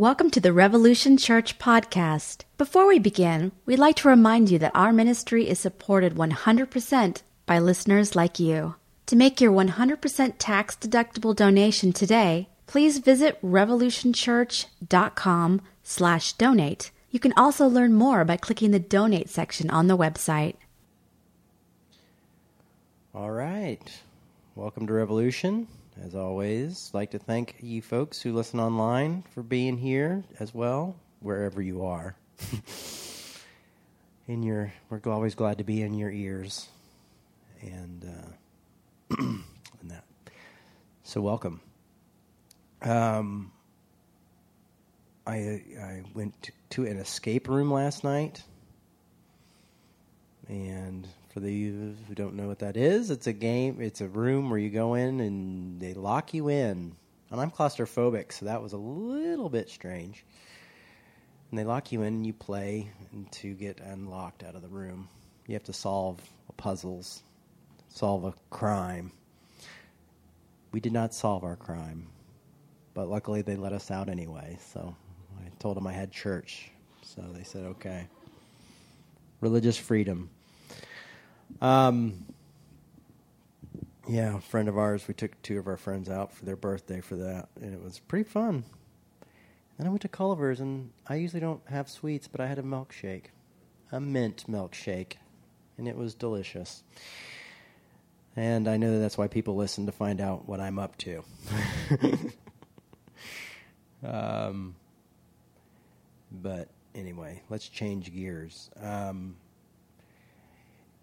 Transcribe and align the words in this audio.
Welcome 0.00 0.30
to 0.30 0.40
the 0.40 0.54
Revolution 0.54 1.18
Church 1.18 1.58
podcast. 1.58 2.44
Before 2.56 2.88
we 2.88 2.98
begin, 2.98 3.52
we'd 3.66 3.78
like 3.78 3.96
to 3.96 4.08
remind 4.08 4.50
you 4.50 4.58
that 4.60 4.74
our 4.74 4.94
ministry 4.94 5.46
is 5.46 5.58
supported 5.58 6.14
100% 6.14 7.22
by 7.44 7.58
listeners 7.58 8.16
like 8.16 8.40
you. 8.40 8.76
To 9.04 9.16
make 9.16 9.42
your 9.42 9.52
100% 9.52 10.34
tax 10.38 10.74
deductible 10.74 11.36
donation 11.36 11.92
today, 11.92 12.48
please 12.66 12.96
visit 12.96 13.38
revolutionchurch.com 13.42 15.60
slash 15.82 16.32
donate. 16.32 16.90
You 17.10 17.20
can 17.20 17.34
also 17.36 17.66
learn 17.66 17.92
more 17.92 18.24
by 18.24 18.38
clicking 18.38 18.70
the 18.70 18.78
donate 18.78 19.28
section 19.28 19.68
on 19.68 19.88
the 19.88 19.98
website. 19.98 20.54
All 23.14 23.32
right. 23.32 24.00
Welcome 24.54 24.86
to 24.86 24.94
Revolution. 24.94 25.68
As 25.98 26.14
always, 26.14 26.90
like 26.94 27.10
to 27.10 27.18
thank 27.18 27.56
you 27.60 27.82
folks 27.82 28.22
who 28.22 28.32
listen 28.32 28.60
online 28.60 29.22
for 29.34 29.42
being 29.42 29.76
here 29.76 30.24
as 30.38 30.54
well, 30.54 30.96
wherever 31.20 31.60
you 31.60 31.84
are. 31.84 32.14
in 34.28 34.42
your, 34.42 34.72
we're 34.88 35.00
always 35.06 35.34
glad 35.34 35.58
to 35.58 35.64
be 35.64 35.82
in 35.82 35.94
your 35.94 36.10
ears, 36.10 36.68
and 37.60 38.04
uh, 38.04 39.16
and 39.18 39.90
that. 39.90 40.04
So 41.02 41.20
welcome. 41.20 41.60
Um, 42.82 43.52
I 45.26 45.62
I 45.82 46.02
went 46.14 46.40
to, 46.42 46.52
to 46.70 46.86
an 46.86 46.98
escape 46.98 47.48
room 47.48 47.70
last 47.70 48.04
night, 48.04 48.42
and 50.48 51.06
for 51.32 51.40
you 51.40 51.96
who 52.08 52.14
don't 52.14 52.34
know 52.34 52.48
what 52.48 52.58
that 52.58 52.76
is, 52.76 53.10
it's 53.10 53.26
a 53.26 53.32
game. 53.32 53.80
It's 53.80 54.00
a 54.00 54.08
room 54.08 54.50
where 54.50 54.58
you 54.58 54.70
go 54.70 54.94
in 54.94 55.20
and 55.20 55.80
they 55.80 55.94
lock 55.94 56.34
you 56.34 56.48
in. 56.48 56.96
And 57.30 57.40
I'm 57.40 57.50
claustrophobic, 57.50 58.32
so 58.32 58.46
that 58.46 58.60
was 58.60 58.72
a 58.72 58.76
little 58.76 59.48
bit 59.48 59.70
strange. 59.70 60.24
And 61.50 61.58
they 61.58 61.64
lock 61.64 61.92
you 61.92 62.02
in 62.02 62.14
and 62.14 62.26
you 62.26 62.32
play 62.32 62.90
to 63.30 63.54
get 63.54 63.80
unlocked 63.80 64.42
out 64.42 64.56
of 64.56 64.62
the 64.62 64.68
room. 64.68 65.08
You 65.46 65.54
have 65.54 65.64
to 65.64 65.72
solve 65.72 66.20
puzzles, 66.56 67.22
solve 67.88 68.24
a 68.24 68.34
crime. 68.50 69.12
We 70.72 70.80
did 70.80 70.92
not 70.92 71.14
solve 71.14 71.44
our 71.44 71.56
crime, 71.56 72.08
but 72.94 73.08
luckily 73.08 73.42
they 73.42 73.56
let 73.56 73.72
us 73.72 73.90
out 73.90 74.08
anyway. 74.08 74.58
So 74.72 74.94
I 75.38 75.48
told 75.60 75.76
them 75.76 75.86
I 75.86 75.92
had 75.92 76.10
church. 76.10 76.70
So 77.02 77.22
they 77.32 77.44
said, 77.44 77.64
okay. 77.64 78.06
Religious 79.40 79.76
freedom. 79.76 80.30
Um, 81.60 82.26
yeah, 84.08 84.36
a 84.36 84.40
friend 84.40 84.68
of 84.68 84.76
ours, 84.76 85.06
we 85.06 85.14
took 85.14 85.40
two 85.42 85.58
of 85.58 85.66
our 85.66 85.76
friends 85.76 86.08
out 86.08 86.32
for 86.32 86.44
their 86.44 86.56
birthday 86.56 87.00
for 87.00 87.16
that, 87.16 87.48
and 87.60 87.72
it 87.72 87.82
was 87.82 88.00
pretty 88.00 88.28
fun. 88.28 88.64
Then 89.78 89.86
I 89.86 89.90
went 89.90 90.02
to 90.02 90.08
Culver's, 90.08 90.60
and 90.60 90.90
I 91.06 91.14
usually 91.14 91.40
don't 91.40 91.62
have 91.68 91.88
sweets, 91.88 92.28
but 92.28 92.40
I 92.40 92.46
had 92.46 92.58
a 92.58 92.62
milkshake, 92.62 93.26
a 93.92 94.00
mint 94.00 94.44
milkshake, 94.48 95.14
and 95.78 95.86
it 95.86 95.96
was 95.96 96.14
delicious. 96.14 96.82
And 98.36 98.68
I 98.68 98.76
know 98.76 98.92
that 98.92 98.98
that's 98.98 99.18
why 99.18 99.28
people 99.28 99.56
listen 99.56 99.86
to 99.86 99.92
find 99.92 100.20
out 100.20 100.48
what 100.48 100.60
I'm 100.60 100.78
up 100.78 100.96
to. 100.98 101.24
um, 104.04 104.76
but 106.30 106.68
anyway, 106.94 107.42
let's 107.48 107.68
change 107.68 108.14
gears. 108.14 108.70
Um, 108.80 109.36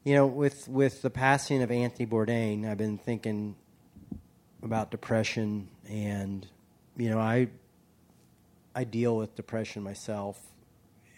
you 0.08 0.16
know, 0.16 0.26
with 0.26 0.70
with 0.70 1.02
the 1.02 1.10
passing 1.10 1.62
of 1.62 1.70
Anthony 1.70 2.06
Bourdain, 2.06 2.66
I've 2.66 2.78
been 2.78 2.98
thinking 2.98 3.58
about 4.64 4.90
depression, 4.90 5.68
and 5.90 6.48
you 6.96 7.10
know, 7.10 7.20
I 7.20 7.50
I 8.74 8.86
deal 8.86 9.18
with 9.18 9.36
depression 9.36 9.84
myself, 9.84 10.40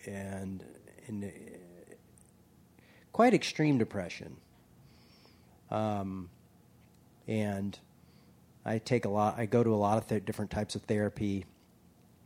and 0.07 0.65
in 1.07 1.23
uh, 1.23 1.93
quite 3.11 3.35
extreme 3.35 3.77
depression. 3.77 4.37
Um, 5.69 6.31
and 7.27 7.77
I 8.65 8.79
take 8.79 9.05
a 9.05 9.09
lot. 9.09 9.37
I 9.37 9.45
go 9.45 9.63
to 9.63 9.71
a 9.71 9.77
lot 9.77 9.99
of 9.99 10.07
th- 10.07 10.25
different 10.25 10.49
types 10.49 10.73
of 10.73 10.81
therapy 10.81 11.45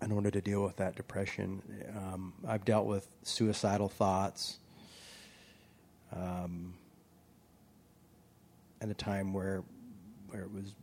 in 0.01 0.13
order 0.13 0.31
to 0.31 0.39
deal 0.39 0.63
with 0.63 0.77
that 0.77 0.95
depression. 0.95 1.61
Um, 1.93 2.31
I've 2.47 2.63
dealt 2.63 2.85
with 2.85 3.05
suicidal 3.23 3.89
thoughts 3.89 4.59
um, 6.15 6.73
at 8.81 8.89
a 8.89 8.93
time 8.93 9.33
where 9.33 9.63
where 10.27 10.41
it 10.41 10.51
was 10.51 10.73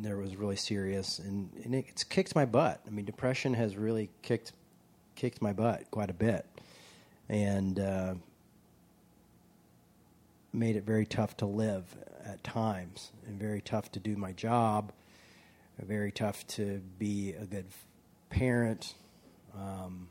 there 0.00 0.16
was 0.16 0.36
really 0.36 0.56
serious 0.56 1.18
and, 1.18 1.50
and 1.64 1.74
it's 1.74 2.04
kicked 2.04 2.34
my 2.34 2.44
butt. 2.44 2.80
I 2.86 2.90
mean, 2.90 3.04
depression 3.04 3.54
has 3.54 3.76
really 3.76 4.10
kicked 4.22 4.52
kicked 5.16 5.42
my 5.42 5.52
butt 5.52 5.90
quite 5.90 6.10
a 6.10 6.14
bit, 6.14 6.46
and 7.28 7.78
uh, 7.78 8.14
made 10.52 10.76
it 10.76 10.84
very 10.84 11.06
tough 11.06 11.36
to 11.38 11.46
live 11.46 11.84
at 12.24 12.42
times, 12.44 13.10
and 13.26 13.38
very 13.38 13.60
tough 13.60 13.90
to 13.92 14.00
do 14.00 14.16
my 14.16 14.32
job, 14.32 14.92
very 15.80 16.12
tough 16.12 16.46
to 16.46 16.80
be 16.98 17.32
a 17.32 17.44
good 17.44 17.66
parent, 18.30 18.94
um, 19.54 20.08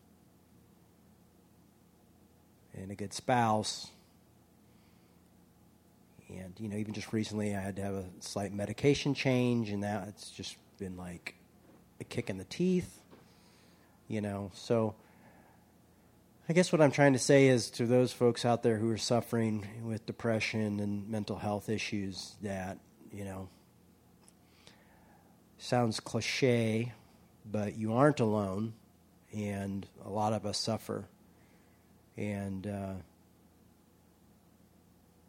and 2.73 2.91
a 2.91 2.95
good 2.95 3.13
spouse 3.13 3.91
and 6.29 6.53
you 6.59 6.67
know 6.67 6.77
even 6.77 6.93
just 6.93 7.13
recently 7.13 7.55
I 7.55 7.61
had 7.61 7.75
to 7.77 7.81
have 7.81 7.93
a 7.93 8.05
slight 8.19 8.53
medication 8.53 9.13
change, 9.13 9.69
and 9.69 9.83
that 9.83 10.07
it's 10.07 10.31
just 10.31 10.57
been 10.77 10.97
like 10.97 11.35
a 11.99 12.03
kick 12.03 12.29
in 12.29 12.37
the 12.37 12.45
teeth, 12.45 13.01
you 14.07 14.21
know. 14.21 14.51
So 14.53 14.95
I 16.49 16.53
guess 16.53 16.71
what 16.71 16.81
I'm 16.81 16.91
trying 16.91 17.13
to 17.13 17.19
say 17.19 17.47
is 17.47 17.69
to 17.71 17.85
those 17.85 18.13
folks 18.13 18.45
out 18.45 18.63
there 18.63 18.77
who 18.77 18.89
are 18.89 18.97
suffering 18.97 19.67
with 19.83 20.05
depression 20.05 20.79
and 20.79 21.09
mental 21.09 21.37
health 21.37 21.69
issues 21.69 22.35
that 22.41 22.77
you 23.11 23.25
know 23.25 23.49
sounds 25.57 25.99
cliche, 25.99 26.93
but 27.49 27.77
you 27.77 27.93
aren't 27.93 28.19
alone, 28.19 28.73
and 29.33 29.87
a 30.05 30.09
lot 30.09 30.33
of 30.33 30.45
us 30.45 30.57
suffer, 30.57 31.07
and 32.15 32.67
uh, 32.67 32.93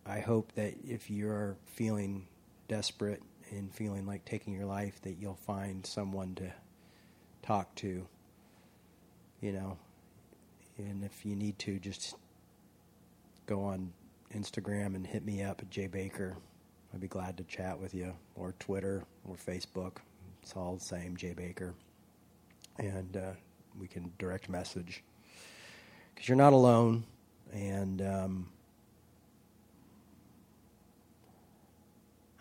I 0.08 0.20
hope 0.20 0.52
that 0.52 0.72
if 0.86 1.10
you're 1.10 1.58
feeling 1.66 2.26
desperate 2.66 3.22
and 3.50 3.72
feeling 3.74 4.06
like 4.06 4.24
taking 4.24 4.54
your 4.54 4.64
life, 4.64 5.00
that 5.02 5.18
you'll 5.20 5.34
find 5.34 5.84
someone 5.84 6.34
to 6.36 6.50
talk 7.42 7.74
to, 7.76 8.06
you 9.42 9.52
know. 9.52 9.76
And 10.78 11.04
if 11.04 11.26
you 11.26 11.36
need 11.36 11.58
to, 11.60 11.78
just 11.78 12.14
go 13.44 13.64
on 13.64 13.92
Instagram 14.34 14.94
and 14.94 15.06
hit 15.06 15.26
me 15.26 15.42
up 15.42 15.60
at 15.60 15.68
Jay 15.68 15.88
Bakker. 15.88 16.36
I'd 16.94 17.00
be 17.00 17.08
glad 17.08 17.36
to 17.36 17.44
chat 17.44 17.78
with 17.78 17.94
you, 17.94 18.14
or 18.34 18.54
Twitter, 18.58 19.04
or 19.28 19.36
Facebook. 19.36 19.98
It's 20.42 20.54
all 20.54 20.76
the 20.76 20.84
same, 20.84 21.18
Jay 21.18 21.34
Bakker. 21.34 21.74
And 22.78 23.14
uh, 23.14 23.32
we 23.78 23.88
can 23.88 24.10
direct 24.18 24.48
message. 24.48 25.02
Because 26.14 26.28
you're 26.28 26.36
not 26.36 26.54
alone. 26.54 27.04
And 27.52 28.00
um, 28.00 28.48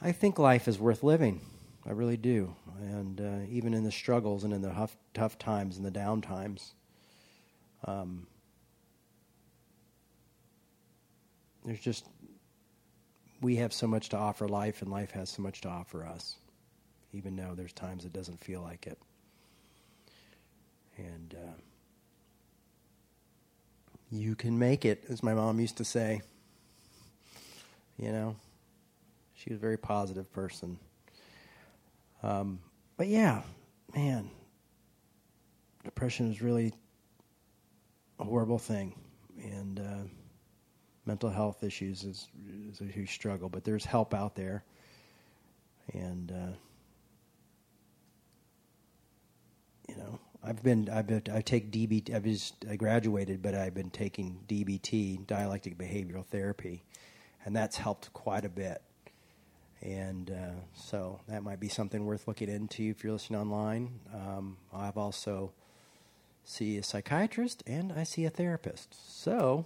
I 0.07 0.13
think 0.13 0.40
life 0.40 0.69
is 0.69 0.79
worth 0.79 1.03
living. 1.03 1.41
I 1.85 1.91
really 1.91 2.16
do. 2.16 2.56
And 2.79 3.19
uh, 3.19 3.45
even 3.50 3.73
in 3.73 3.84
the 3.84 3.91
struggles 3.91 4.45
and 4.45 4.53
in 4.53 4.62
the 4.62 4.69
tough, 4.69 4.95
tough 5.13 5.38
times 5.38 5.75
and 5.75 5.85
the 5.85 5.91
down 5.91 6.22
times, 6.22 6.72
um, 7.84 8.25
there's 11.66 11.81
just, 11.81 12.06
we 13.41 13.57
have 13.57 13.73
so 13.73 13.85
much 13.85 14.07
to 14.09 14.17
offer 14.17 14.47
life, 14.47 14.81
and 14.81 14.90
life 14.90 15.12
has 15.12 15.29
so 15.29 15.41
much 15.41 15.59
to 15.62 15.67
offer 15.67 16.06
us, 16.06 16.38
even 17.12 17.35
though 17.35 17.53
there's 17.53 17.73
times 17.73 18.06
it 18.06 18.13
doesn't 18.13 18.40
feel 18.40 18.62
like 18.62 18.88
it. 18.88 18.97
And 20.96 21.35
uh, 21.38 21.59
you 24.09 24.35
can 24.35 24.58
make 24.58 24.85
it, 24.85 25.03
as 25.09 25.22
my 25.22 25.34
mom 25.34 25.59
used 25.59 25.76
to 25.79 25.84
say. 25.84 26.22
You 27.99 28.14
know, 28.14 28.35
she 29.47 29.53
was 29.53 29.59
a 29.59 29.61
very 29.61 29.78
positive 29.78 30.29
person. 30.34 30.78
Um, 32.22 32.59
but 32.97 33.08
yeah, 33.08 33.44
man, 33.96 34.29
depression 35.85 36.29
is 36.29 36.41
really 36.41 36.73
a 38.20 38.26
horrible 38.26 38.58
thing, 38.58 38.94
and 39.41 39.79
uh, 39.79 40.09
mental 41.05 41.29
health 41.29 41.64
issues 41.64 42.03
is, 42.03 42.28
is 42.70 42.82
a 42.82 42.91
huge 42.91 43.14
struggle. 43.14 43.47
But 43.47 43.64
there's 43.64 43.85
help 43.85 44.14
out 44.14 44.35
there, 44.35 44.66
and 45.94 46.29
uh, 46.29 46.58
you 49.88 49.96
know, 49.96 50.20
I've 50.44 50.61
been 50.61 50.90
I've 50.90 51.08
been 51.08 51.23
I 51.34 51.40
take 51.40 51.72
DBT. 51.72 52.14
I've 52.14 52.26
just 52.26 52.66
I 52.70 52.76
graduated, 52.76 53.41
but 53.41 53.55
I've 53.55 53.76
been 53.76 53.91
taking 53.91 54.41
DBT, 54.46 55.26
dialectic 55.26 55.78
behavioral 55.78 56.26
therapy, 56.26 56.84
and 57.46 57.55
that's 57.55 57.78
helped 57.78 58.11
quite 58.11 58.44
a 58.44 58.49
bit. 58.49 58.82
And 59.82 60.32
uh, 60.32 60.62
so 60.74 61.20
that 61.28 61.44
might 61.44 61.59
be 61.59 61.70
something 61.70 62.06
worth 62.06 62.28
looking 62.28 62.50
into 62.50 62.84
if 62.84 63.03
you're 63.03 63.14
listening 63.14 63.40
online. 63.40 64.00
Um, 64.14 64.58
I've 64.74 64.97
also 64.97 65.52
see 66.44 66.78
a 66.78 66.84
psychiatrist 66.84 67.64
and 67.68 67.94
I 67.94 68.03
see 68.03 68.26
a 68.26 68.29
therapist. 68.29 68.96
So, 69.22 69.66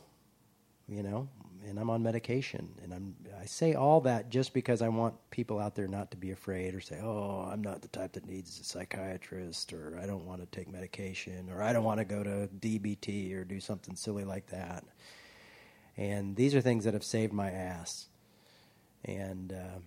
you 0.88 1.04
know, 1.04 1.30
and 1.68 1.80
I'm 1.80 1.90
on 1.90 2.04
medication. 2.04 2.70
And 2.84 2.94
I'm, 2.94 3.16
I 3.40 3.46
say 3.46 3.74
all 3.74 4.02
that 4.02 4.30
just 4.30 4.54
because 4.54 4.82
I 4.82 4.90
want 4.90 5.14
people 5.30 5.60
out 5.60 5.76
there 5.76 5.88
not 5.88 6.12
to 6.12 6.18
be 6.18 6.32
afraid 6.32 6.74
or 6.74 6.82
say, 6.82 7.00
oh, 7.02 7.48
I'm 7.52 7.62
not 7.62 7.82
the 7.82 7.88
type 7.88 8.14
that 8.14 8.26
needs 8.26 8.60
a 8.60 8.64
psychiatrist, 8.64 9.74
or 9.74 10.00
I 10.02 10.06
don't 10.06 10.26
want 10.26 10.42
to 10.42 10.48
take 10.48 10.72
medication, 10.72 11.50
or 11.52 11.62
I 11.62 11.72
don't 11.72 11.84
want 11.84 12.00
to 12.00 12.06
go 12.06 12.24
to 12.24 12.50
DBT 12.60 13.34
or 13.36 13.44
do 13.44 13.60
something 13.60 13.96
silly 13.96 14.24
like 14.24 14.48
that. 14.48 14.84
And 15.98 16.36
these 16.36 16.56
are 16.56 16.62
things 16.62 16.86
that 16.86 16.94
have 16.94 17.04
saved 17.04 17.34
my 17.34 17.52
ass. 17.52 18.08
And 19.06 19.54
uh, 19.54 19.80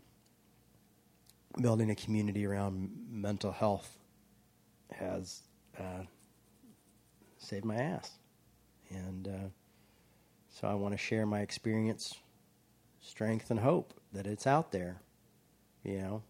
building 1.61 1.91
a 1.91 1.95
community 1.95 2.47
around 2.47 2.91
mental 3.11 3.53
health 3.53 3.99
has 4.93 5.43
uh, 5.79 6.03
saved 7.39 7.65
my 7.65 7.77
ass. 7.77 8.11
And 8.91 9.29
uh, 9.29 9.49
so 10.51 10.69
I 10.69 10.75
want 10.75 10.95
to 10.95 10.99
share 10.99 11.27
my 11.27 11.41
experience, 11.41 12.15
strength, 13.01 13.51
and 13.51 13.61
hope 13.61 13.95
that 14.13 14.27
it's 14.27 14.47
out 14.47 14.73
there, 14.73 15.01
you 15.83 15.99
know. 15.99 16.23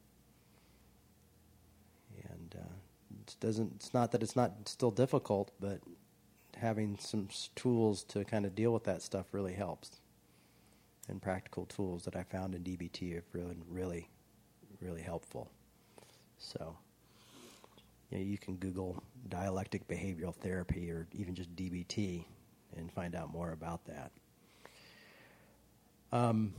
And 2.31 2.55
uh, 2.59 2.75
it 3.27 3.37
doesn't. 3.41 3.73
It's 3.77 3.93
not 3.93 4.13
that 4.13 4.23
it's 4.23 4.37
not 4.37 4.69
still 4.69 4.91
difficult, 4.91 5.53
but 5.61 5.81
having 6.57 6.97
some 6.99 7.29
tools 7.55 8.05
to 8.05 8.25
kind 8.25 8.47
of 8.47 8.55
deal 8.55 8.73
with 8.73 8.85
that 8.85 9.03
stuff 9.03 9.27
really 9.33 9.55
helps. 9.55 10.01
And 11.09 11.21
practical 11.21 11.67
tools 11.67 12.05
that 12.05 12.17
I 12.17 12.23
found 12.23 12.55
in 12.55 12.63
DBT 12.63 13.15
have 13.15 13.25
really, 13.33 13.59
really, 13.69 14.09
really 14.85 15.03
helpful. 15.03 15.51
So, 16.39 16.77
you, 18.11 18.19
know, 18.19 18.25
you 18.25 18.37
can 18.37 18.57
Google 18.57 19.03
dialectic 19.29 19.89
behavioral 19.89 20.35
therapy 20.35 20.91
or 20.91 21.09
even 21.13 21.35
just 21.35 21.55
DBT 21.57 22.25
and 22.77 22.93
find 22.93 23.15
out 23.15 23.33
more 23.33 23.53
about 23.53 23.85
that. 23.87 24.13
Um, 26.13 26.53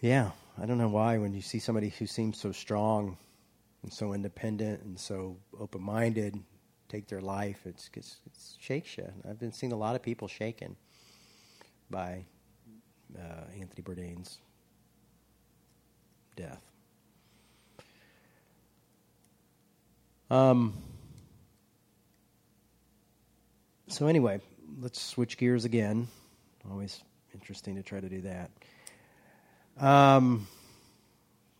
yeah, 0.00 0.30
I 0.60 0.66
don't 0.66 0.78
know 0.78 0.88
why 0.88 1.18
when 1.18 1.32
you 1.32 1.40
see 1.40 1.58
somebody 1.58 1.88
who 1.88 2.06
seems 2.06 2.38
so 2.38 2.52
strong 2.52 3.16
and 3.82 3.92
so 3.92 4.12
independent 4.12 4.82
and 4.82 4.98
so 4.98 5.36
open 5.58 5.82
minded 5.82 6.38
take 6.88 7.08
their 7.08 7.22
life, 7.22 7.60
it's, 7.64 7.88
it's, 7.94 8.20
it 8.26 8.32
shakes 8.60 8.98
you. 8.98 9.10
I've 9.28 9.38
been 9.38 9.52
seeing 9.52 9.72
a 9.72 9.76
lot 9.76 9.96
of 9.96 10.02
people 10.02 10.28
shaken 10.28 10.76
by 11.90 12.26
uh, 13.18 13.44
Anthony 13.58 13.82
Bourdain's 13.82 14.38
death. 16.36 16.62
Um, 20.30 20.74
so 23.88 24.06
anyway, 24.06 24.40
let's 24.80 25.00
switch 25.00 25.36
gears 25.36 25.66
again. 25.66 26.08
Always 26.70 27.02
interesting 27.34 27.76
to 27.76 27.82
try 27.82 28.00
to 28.00 28.08
do 28.08 28.22
that. 28.22 28.50
Um, 29.78 30.46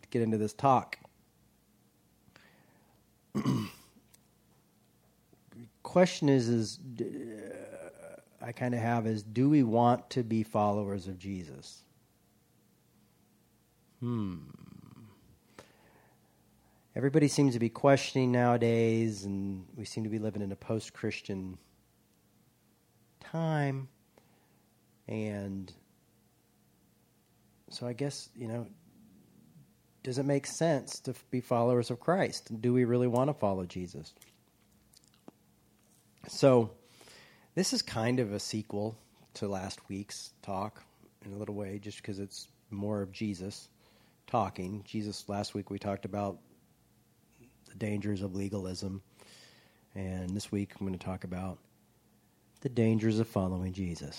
get 0.09 0.21
into 0.23 0.37
this 0.37 0.53
talk. 0.53 0.97
Question 5.83 6.29
is, 6.29 6.49
is 6.49 6.79
uh, 6.99 7.03
I 8.43 8.51
kind 8.53 8.73
of 8.73 8.79
have 8.79 9.05
is, 9.05 9.21
do 9.21 9.49
we 9.49 9.61
want 9.61 10.09
to 10.11 10.23
be 10.23 10.41
followers 10.43 11.07
of 11.07 11.19
Jesus? 11.19 11.83
Hmm. 13.99 14.37
Everybody 16.95 17.27
seems 17.27 17.53
to 17.53 17.59
be 17.59 17.69
questioning 17.69 18.31
nowadays, 18.31 19.23
and 19.23 19.65
we 19.75 19.83
seem 19.83 20.03
to 20.03 20.11
be 20.11 20.19
living 20.19 20.43
in 20.43 20.51
a 20.51 20.55
post-Christian 20.55 21.57
time. 23.19 23.87
And 25.07 25.73
so 27.71 27.87
I 27.87 27.93
guess, 27.93 28.29
you 28.35 28.47
know, 28.47 28.67
does 30.03 30.19
it 30.19 30.25
make 30.25 30.45
sense 30.45 30.99
to 30.99 31.15
be 31.31 31.41
followers 31.41 31.89
of 31.89 31.99
Christ? 31.99 32.61
Do 32.61 32.73
we 32.73 32.85
really 32.85 33.07
want 33.07 33.29
to 33.29 33.33
follow 33.33 33.65
Jesus? 33.65 34.13
So 36.27 36.69
this 37.55 37.73
is 37.73 37.81
kind 37.81 38.19
of 38.19 38.33
a 38.33 38.39
sequel 38.39 38.95
to 39.33 39.47
last 39.47 39.79
week's 39.89 40.33
talk 40.43 40.83
in 41.25 41.33
a 41.33 41.37
little 41.37 41.55
way, 41.55 41.79
just 41.79 41.97
because 41.97 42.19
it's 42.19 42.49
more 42.69 43.01
of 43.01 43.11
Jesus 43.11 43.67
talking. 44.27 44.83
Jesus, 44.85 45.27
last 45.27 45.55
week 45.55 45.71
we 45.71 45.79
talked 45.79 46.05
about 46.05 46.37
the 47.73 47.85
dangers 47.85 48.21
of 48.21 48.35
legalism. 48.35 49.01
And 49.95 50.29
this 50.29 50.51
week 50.51 50.71
I'm 50.79 50.85
going 50.87 50.97
to 50.97 51.05
talk 51.05 51.23
about 51.23 51.57
the 52.61 52.69
dangers 52.69 53.19
of 53.19 53.27
following 53.27 53.73
Jesus. 53.73 54.17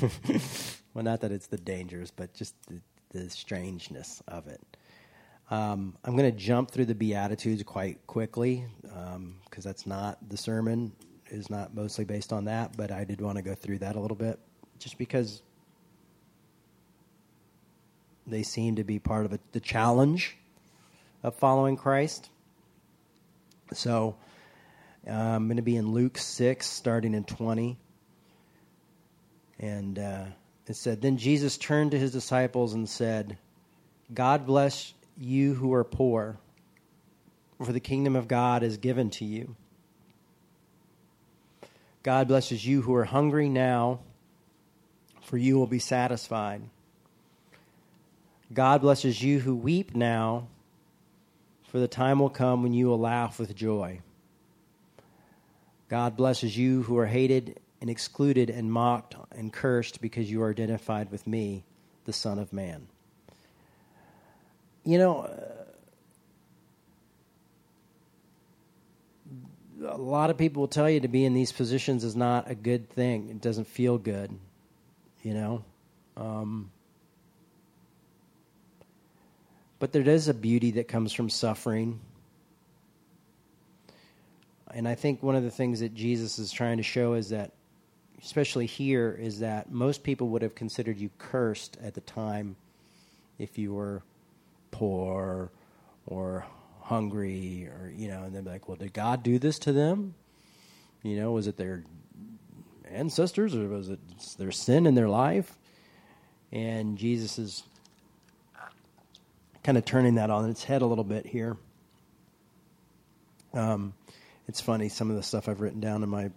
well, 0.94 1.04
not 1.04 1.20
that 1.20 1.32
it's 1.32 1.48
the 1.48 1.58
dangers, 1.58 2.10
but 2.10 2.32
just 2.32 2.54
the, 2.66 2.80
the 3.10 3.28
strangeness 3.28 4.22
of 4.26 4.46
it. 4.46 4.60
Um, 5.50 5.96
I'm 6.04 6.16
going 6.16 6.30
to 6.30 6.36
jump 6.36 6.70
through 6.70 6.86
the 6.86 6.94
Beatitudes 6.94 7.62
quite 7.62 8.06
quickly 8.06 8.64
because 8.82 9.16
um, 9.16 9.62
that's 9.62 9.86
not 9.86 10.18
the 10.28 10.36
sermon 10.36 10.92
is 11.30 11.50
not 11.50 11.74
mostly 11.74 12.04
based 12.04 12.32
on 12.32 12.44
that, 12.46 12.76
but 12.76 12.90
I 12.90 13.04
did 13.04 13.20
want 13.20 13.36
to 13.36 13.42
go 13.42 13.54
through 13.54 13.78
that 13.78 13.96
a 13.96 14.00
little 14.00 14.16
bit 14.16 14.38
just 14.78 14.98
because 14.98 15.42
they 18.26 18.42
seem 18.42 18.76
to 18.76 18.84
be 18.84 18.98
part 18.98 19.24
of 19.24 19.32
a, 19.32 19.40
the 19.52 19.60
challenge 19.60 20.36
of 21.22 21.34
following 21.34 21.76
Christ. 21.76 22.30
So 23.72 24.16
uh, 25.06 25.12
I'm 25.12 25.46
going 25.46 25.56
to 25.56 25.62
be 25.62 25.76
in 25.76 25.92
Luke 25.92 26.18
6, 26.18 26.66
starting 26.66 27.14
in 27.14 27.24
20. 27.24 27.76
And 29.60 29.98
uh, 29.98 30.24
it 30.66 30.76
said, 30.76 31.00
Then 31.00 31.16
Jesus 31.16 31.56
turned 31.56 31.92
to 31.92 31.98
his 31.98 32.12
disciples 32.12 32.74
and 32.74 32.88
said, 32.88 33.38
God 34.12 34.46
bless 34.46 34.94
you 35.16 35.54
who 35.54 35.72
are 35.74 35.84
poor, 35.84 36.38
for 37.62 37.72
the 37.72 37.80
kingdom 37.80 38.16
of 38.16 38.28
God 38.28 38.62
is 38.62 38.76
given 38.76 39.10
to 39.10 39.24
you. 39.24 39.56
God 42.02 42.28
blesses 42.28 42.64
you 42.64 42.82
who 42.82 42.94
are 42.94 43.04
hungry 43.04 43.48
now, 43.48 44.00
for 45.22 45.36
you 45.36 45.58
will 45.58 45.66
be 45.66 45.80
satisfied. 45.80 46.62
God 48.52 48.80
blesses 48.80 49.22
you 49.22 49.40
who 49.40 49.54
weep 49.54 49.94
now, 49.94 50.48
for 51.68 51.78
the 51.78 51.88
time 51.88 52.18
will 52.18 52.30
come 52.30 52.62
when 52.62 52.72
you 52.72 52.86
will 52.86 52.98
laugh 52.98 53.38
with 53.38 53.54
joy. 53.54 54.00
God 55.88 56.16
blesses 56.16 56.56
you 56.56 56.82
who 56.82 56.98
are 56.98 57.06
hated 57.06 57.60
and 57.80 57.88
excluded 57.88 58.50
and 58.50 58.72
mocked 58.72 59.14
and 59.30 59.52
cursed 59.52 60.00
because 60.00 60.30
you 60.30 60.42
are 60.42 60.50
identified 60.50 61.10
with 61.10 61.26
me, 61.26 61.64
the 62.04 62.12
Son 62.12 62.38
of 62.38 62.52
Man. 62.52 62.88
You 64.84 64.98
know, 64.98 65.20
uh, 65.20 65.58
a 69.90 69.98
lot 69.98 70.30
of 70.30 70.38
people 70.38 70.60
will 70.60 70.68
tell 70.68 70.88
you 70.90 71.00
to 71.00 71.08
be 71.08 71.24
in 71.24 71.34
these 71.34 71.52
positions 71.52 72.02
is 72.02 72.16
not 72.16 72.50
a 72.50 72.54
good 72.54 72.88
thing. 72.90 73.28
It 73.28 73.40
doesn't 73.40 73.66
feel 73.66 73.98
good, 73.98 74.36
you 75.22 75.34
know. 75.34 75.64
Um, 76.16 76.70
but 79.78 79.92
there 79.92 80.02
is 80.02 80.28
a 80.28 80.34
beauty 80.34 80.72
that 80.72 80.88
comes 80.88 81.12
from 81.12 81.30
suffering 81.30 82.00
and 84.74 84.86
I 84.86 84.94
think 84.94 85.22
one 85.22 85.34
of 85.34 85.42
the 85.42 85.50
things 85.50 85.80
that 85.80 85.94
Jesus 85.94 86.38
is 86.38 86.52
trying 86.52 86.76
to 86.76 86.82
show 86.82 87.14
is 87.14 87.30
that, 87.30 87.52
especially 88.22 88.66
here, 88.66 89.16
is 89.18 89.40
that 89.40 89.70
most 89.70 90.02
people 90.02 90.28
would 90.28 90.42
have 90.42 90.54
considered 90.54 90.98
you 90.98 91.10
cursed 91.18 91.78
at 91.82 91.94
the 91.94 92.00
time 92.02 92.56
if 93.38 93.56
you 93.56 93.72
were 93.72 94.02
poor 94.70 95.50
or 96.06 96.44
hungry 96.82 97.66
or, 97.66 97.92
you 97.94 98.08
know, 98.08 98.24
and 98.24 98.34
they'd 98.34 98.44
be 98.44 98.50
like, 98.50 98.68
well, 98.68 98.76
did 98.76 98.92
God 98.92 99.22
do 99.22 99.38
this 99.38 99.58
to 99.60 99.72
them? 99.72 100.14
You 101.02 101.16
know, 101.16 101.32
was 101.32 101.46
it 101.46 101.56
their 101.56 101.84
ancestors 102.90 103.54
or 103.54 103.68
was 103.68 103.88
it 103.88 104.00
their 104.38 104.52
sin 104.52 104.86
in 104.86 104.94
their 104.94 105.08
life? 105.08 105.56
And 106.52 106.98
Jesus 106.98 107.38
is 107.38 107.62
kind 109.68 109.76
of 109.76 109.84
turning 109.84 110.14
that 110.14 110.30
on 110.30 110.48
its 110.48 110.64
head 110.64 110.80
a 110.80 110.86
little 110.86 111.04
bit 111.04 111.26
here. 111.26 111.54
Um, 113.52 113.92
it's 114.48 114.62
funny 114.62 114.88
some 114.88 115.10
of 115.10 115.16
the 115.16 115.22
stuff 115.22 115.46
I've 115.46 115.60
written 115.60 115.78
down 115.78 116.02
in 116.02 116.08
my 116.08 116.30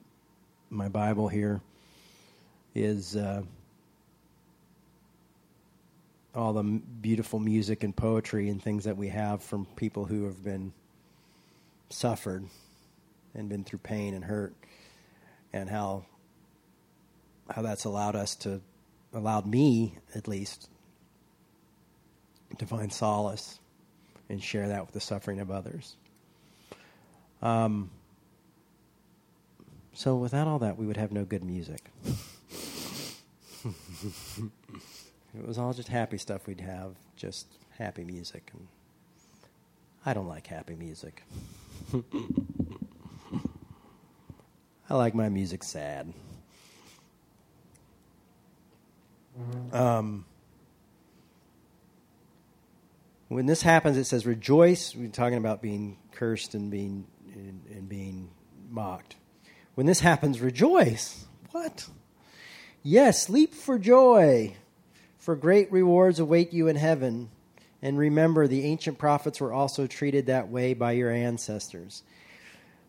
my 0.70 0.90
Bible 0.90 1.30
here 1.30 1.62
is 2.76 3.16
uh, 3.16 3.44
all 6.36 6.52
the 6.52 6.64
beautiful 6.64 7.40
music 7.40 7.86
and 7.86 7.96
poetry 7.96 8.50
and 8.50 8.62
things 8.62 8.84
that 8.84 8.98
we 8.98 9.08
have 9.08 9.42
from 9.42 9.66
people 9.78 10.04
who 10.04 10.26
have 10.26 10.44
been 10.44 10.74
suffered 11.90 12.44
and 13.34 13.48
been 13.48 13.64
through 13.64 13.80
pain 13.80 14.14
and 14.14 14.26
hurt, 14.26 14.54
and 15.54 15.70
how 15.70 16.04
how 17.50 17.62
that's 17.62 17.86
allowed 17.86 18.18
us 18.18 18.36
to 18.36 18.60
allowed 19.14 19.46
me 19.46 19.96
at 20.16 20.28
least 20.28 20.68
to 22.60 22.66
find 22.66 22.92
solace 22.92 23.60
and 24.30 24.42
share 24.42 24.68
that 24.70 24.82
with 24.86 24.94
the 24.94 25.00
suffering 25.00 25.40
of 25.40 25.52
others. 25.52 25.96
Um, 27.42 27.90
So 29.94 30.16
without 30.16 30.48
all 30.48 30.60
that, 30.60 30.78
we 30.78 30.86
would 30.86 30.98
have 30.98 31.12
no 31.12 31.26
good 31.26 31.44
music. 31.44 31.92
it 33.66 35.46
was 35.46 35.58
all 35.58 35.74
just 35.74 35.90
happy 35.90 36.18
stuff 36.18 36.48
we'd 36.48 36.62
have, 36.62 36.96
just 37.16 37.48
happy 37.78 38.04
music. 38.04 38.50
And 38.54 38.68
I 40.06 40.14
don't 40.14 40.28
like 40.28 40.48
happy 40.48 40.76
music. 40.76 41.24
I 44.90 44.96
like 44.96 45.14
my 45.14 45.30
music 45.30 45.64
sad. 45.64 46.14
Um, 49.72 50.26
when 53.36 53.46
this 53.46 53.62
happens, 53.62 53.98
it 53.98 54.06
says, 54.06 54.26
"Rejoice." 54.26 54.96
We're 54.96 55.08
talking 55.08 55.38
about 55.38 55.62
being 55.62 55.98
cursed 56.12 56.54
and 56.54 56.70
being 56.70 57.08
and, 57.34 57.64
and 57.72 57.88
being 57.88 58.30
mocked. 58.70 59.16
When 59.76 59.86
this 59.86 60.02
happens, 60.02 60.42
rejoice. 60.42 61.26
What? 61.52 61.88
Yes, 62.84 63.30
leap 63.30 63.54
for 63.54 63.80
joy, 63.80 64.56
for 65.18 65.36
great 65.36 65.72
rewards 65.72 66.20
await 66.20 66.52
you 66.52 66.68
in 66.68 66.76
heaven. 66.76 67.30
And 67.82 67.98
remember, 67.98 68.48
the 68.48 68.66
ancient 68.66 68.98
prophets 68.98 69.40
were 69.40 69.54
also 69.54 69.88
treated 69.88 70.28
that 70.28 70.50
way 70.50 70.74
by 70.74 70.92
your 70.92 71.10
ancestors. 71.10 72.04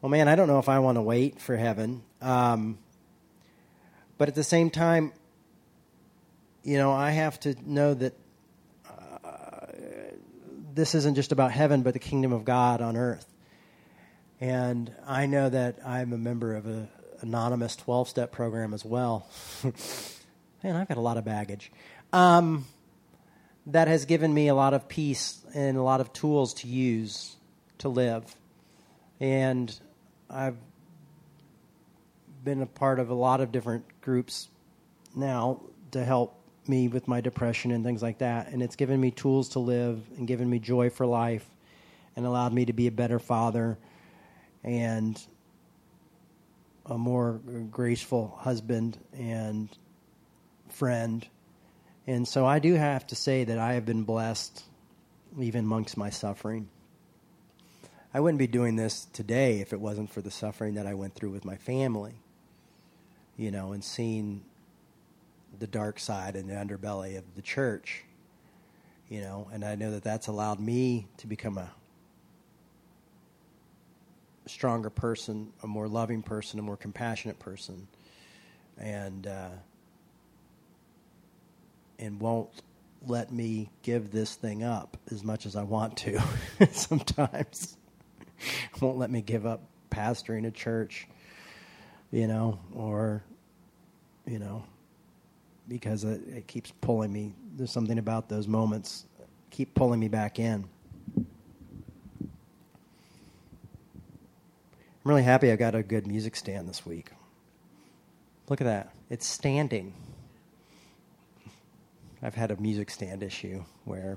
Well, 0.01 0.11
man, 0.11 0.29
I 0.29 0.35
don't 0.35 0.49
know 0.49 0.59
if 0.59 0.69
I 0.69 0.81
want 0.81 0.97
to 0.97 1.03
wait 1.03 1.41
for 1.41 1.57
heaven. 1.57 2.03
Um, 2.21 2.79
but 4.19 4.29
at 4.29 4.35
the 4.35 4.45
same 4.45 4.71
time, 4.71 5.13
you 6.63 6.79
know, 6.79 6.93
I 6.93 7.13
have 7.13 7.39
to 7.41 7.55
know 7.65 7.95
that 7.95 8.15
this 10.75 10.95
isn't 10.95 11.15
just 11.15 11.33
about 11.33 11.53
heaven, 11.53 11.83
but 11.83 11.93
the 11.93 11.99
kingdom 11.99 12.33
of 12.33 12.45
God 12.45 12.81
on 12.81 12.97
earth. 12.97 13.27
And 14.41 14.93
I 15.07 15.27
know 15.27 15.49
that 15.49 15.79
I'm 15.87 16.13
a 16.13 16.19
member 16.19 16.55
of 16.57 16.67
an 16.67 16.89
anonymous 17.21 17.77
12 17.77 18.09
step 18.09 18.33
program 18.33 18.75
as 18.75 18.85
well. 18.85 19.29
Man, 20.65 20.77
I've 20.77 20.89
got 20.89 20.97
a 20.97 21.01
lot 21.03 21.17
of 21.17 21.25
baggage. 21.25 21.71
Um, 22.13 22.67
that 23.67 23.89
has 23.89 24.05
given 24.05 24.33
me 24.33 24.49
a 24.49 24.55
lot 24.55 24.75
of 24.75 24.89
peace 24.89 25.41
and 25.55 25.77
a 25.77 25.83
lot 25.83 26.01
of 26.01 26.13
tools 26.13 26.55
to 26.55 26.69
use 26.69 27.37
to 27.79 27.89
live. 27.89 28.37
And 29.21 29.75
I've 30.29 30.57
been 32.43 32.63
a 32.63 32.67
part 32.67 32.99
of 32.99 33.11
a 33.11 33.15
lot 33.15 33.41
of 33.41 33.53
different 33.53 33.85
groups 34.01 34.49
now 35.15 35.61
to 35.93 36.05
help 36.05 36.42
me 36.69 36.89
with 36.89 37.09
my 37.09 37.21
depression 37.21 37.71
and 37.71 37.85
things 37.85 38.03
like 38.03 38.19
that. 38.19 38.49
And 38.49 38.63
it's 38.63 38.77
given 38.77 39.01
me 39.01 39.11
tools 39.11 39.51
to 39.51 39.59
live 39.59 40.01
and 40.17 40.27
given 40.27 40.49
me 40.49 40.59
joy 40.59 40.91
for 40.91 41.07
life 41.07 41.47
and 42.17 42.27
allowed 42.27 42.53
me 42.53 42.65
to 42.67 42.73
be 42.73 42.87
a 42.87 42.93
better 42.93 43.19
father 43.19 43.79
and 44.65 45.21
a 46.87 46.99
more 46.99 47.41
graceful 47.71 48.37
husband 48.39 48.99
and 49.17 49.69
friend. 50.69 51.27
And 52.07 52.27
so 52.27 52.45
I 52.45 52.59
do 52.59 52.75
have 52.75 53.07
to 53.09 53.15
say 53.15 53.45
that 53.45 53.59
I 53.59 53.75
have 53.75 53.87
been 53.87 54.03
blessed 54.03 54.65
even 55.39 55.65
amongst 55.65 55.97
my 55.97 56.11
suffering. 56.11 56.69
I 58.13 58.21
wouldn't 58.21 58.39
be 58.39 58.47
doing 58.47 58.77
this 58.77 59.07
today 59.13 59.61
if 59.61 59.73
it 59.73 59.81
wasn't 59.81 60.11
for 60.11 60.21
the 60.21 60.31
suffering 60.31 60.75
that 60.75 60.87
I 60.87 60.95
went 60.95 61.15
through 61.15 61.31
with 61.31 61.45
my 61.45 61.57
family, 61.57 62.15
you 63.37 63.51
know, 63.51 63.73
and 63.73 63.83
seeing 63.83 64.45
the 65.59 65.67
dark 65.67 65.99
side 65.99 66.37
and 66.37 66.49
the 66.49 66.55
underbelly 66.55 67.17
of 67.19 67.35
the 67.35 67.43
church, 67.43 68.05
you 69.09 69.21
know, 69.21 69.49
and 69.53 69.65
I 69.65 69.75
know 69.75 69.91
that 69.93 70.03
that's 70.03 70.27
allowed 70.27 70.61
me 70.61 71.07
to 71.19 71.27
become 71.27 71.59
a 71.59 71.71
stronger 74.47 74.91
person, 74.91 75.53
a 75.63 75.67
more 75.67 75.89
loving 75.89 76.23
person, 76.23 76.59
a 76.59 76.63
more 76.63 76.77
compassionate 76.77 77.39
person, 77.39 77.87
and 78.79 79.27
uh, 79.27 79.51
and 81.99 82.21
won't 82.21 82.51
let 83.07 83.33
me 83.33 83.71
give 83.83 84.11
this 84.11 84.35
thing 84.35 84.63
up 84.63 84.97
as 85.11 85.25
much 85.25 85.47
as 85.47 85.57
I 85.57 85.63
want 85.63 85.97
to. 85.99 86.23
Sometimes 86.73 87.77
won't 88.81 88.99
let 88.99 89.11
me 89.11 89.23
give 89.23 89.47
up 89.47 89.63
pastoring 89.91 90.47
a 90.47 90.51
church, 90.51 91.07
you 92.11 92.27
know, 92.27 92.59
or 92.75 93.23
you 94.27 94.39
know, 94.39 94.65
because 95.69 96.05
it, 96.05 96.21
it 96.29 96.47
keeps 96.47 96.73
pulling 96.81 97.13
me. 97.13 97.35
There's 97.57 97.71
something 97.71 97.99
about 97.99 98.29
those 98.29 98.49
moments 98.49 99.07
keep 99.53 99.75
pulling 99.75 100.01
me 100.01 100.09
back 100.09 100.39
in. 100.39 100.65
I'm 105.05 105.09
really 105.11 105.23
happy 105.23 105.53
I 105.53 105.57
got 105.57 105.75
a 105.75 105.83
good 105.83 106.07
music 106.07 106.35
stand 106.35 106.69
this 106.69 106.87
week. 106.87 107.11
Look 108.49 108.61
at 108.61 108.65
that. 108.65 108.95
It's 109.11 109.27
standing. 109.27 109.93
I've 112.23 112.35
had 112.35 112.51
a 112.51 112.57
music 112.57 112.91
stand 112.91 113.23
issue 113.23 113.63
where 113.85 114.17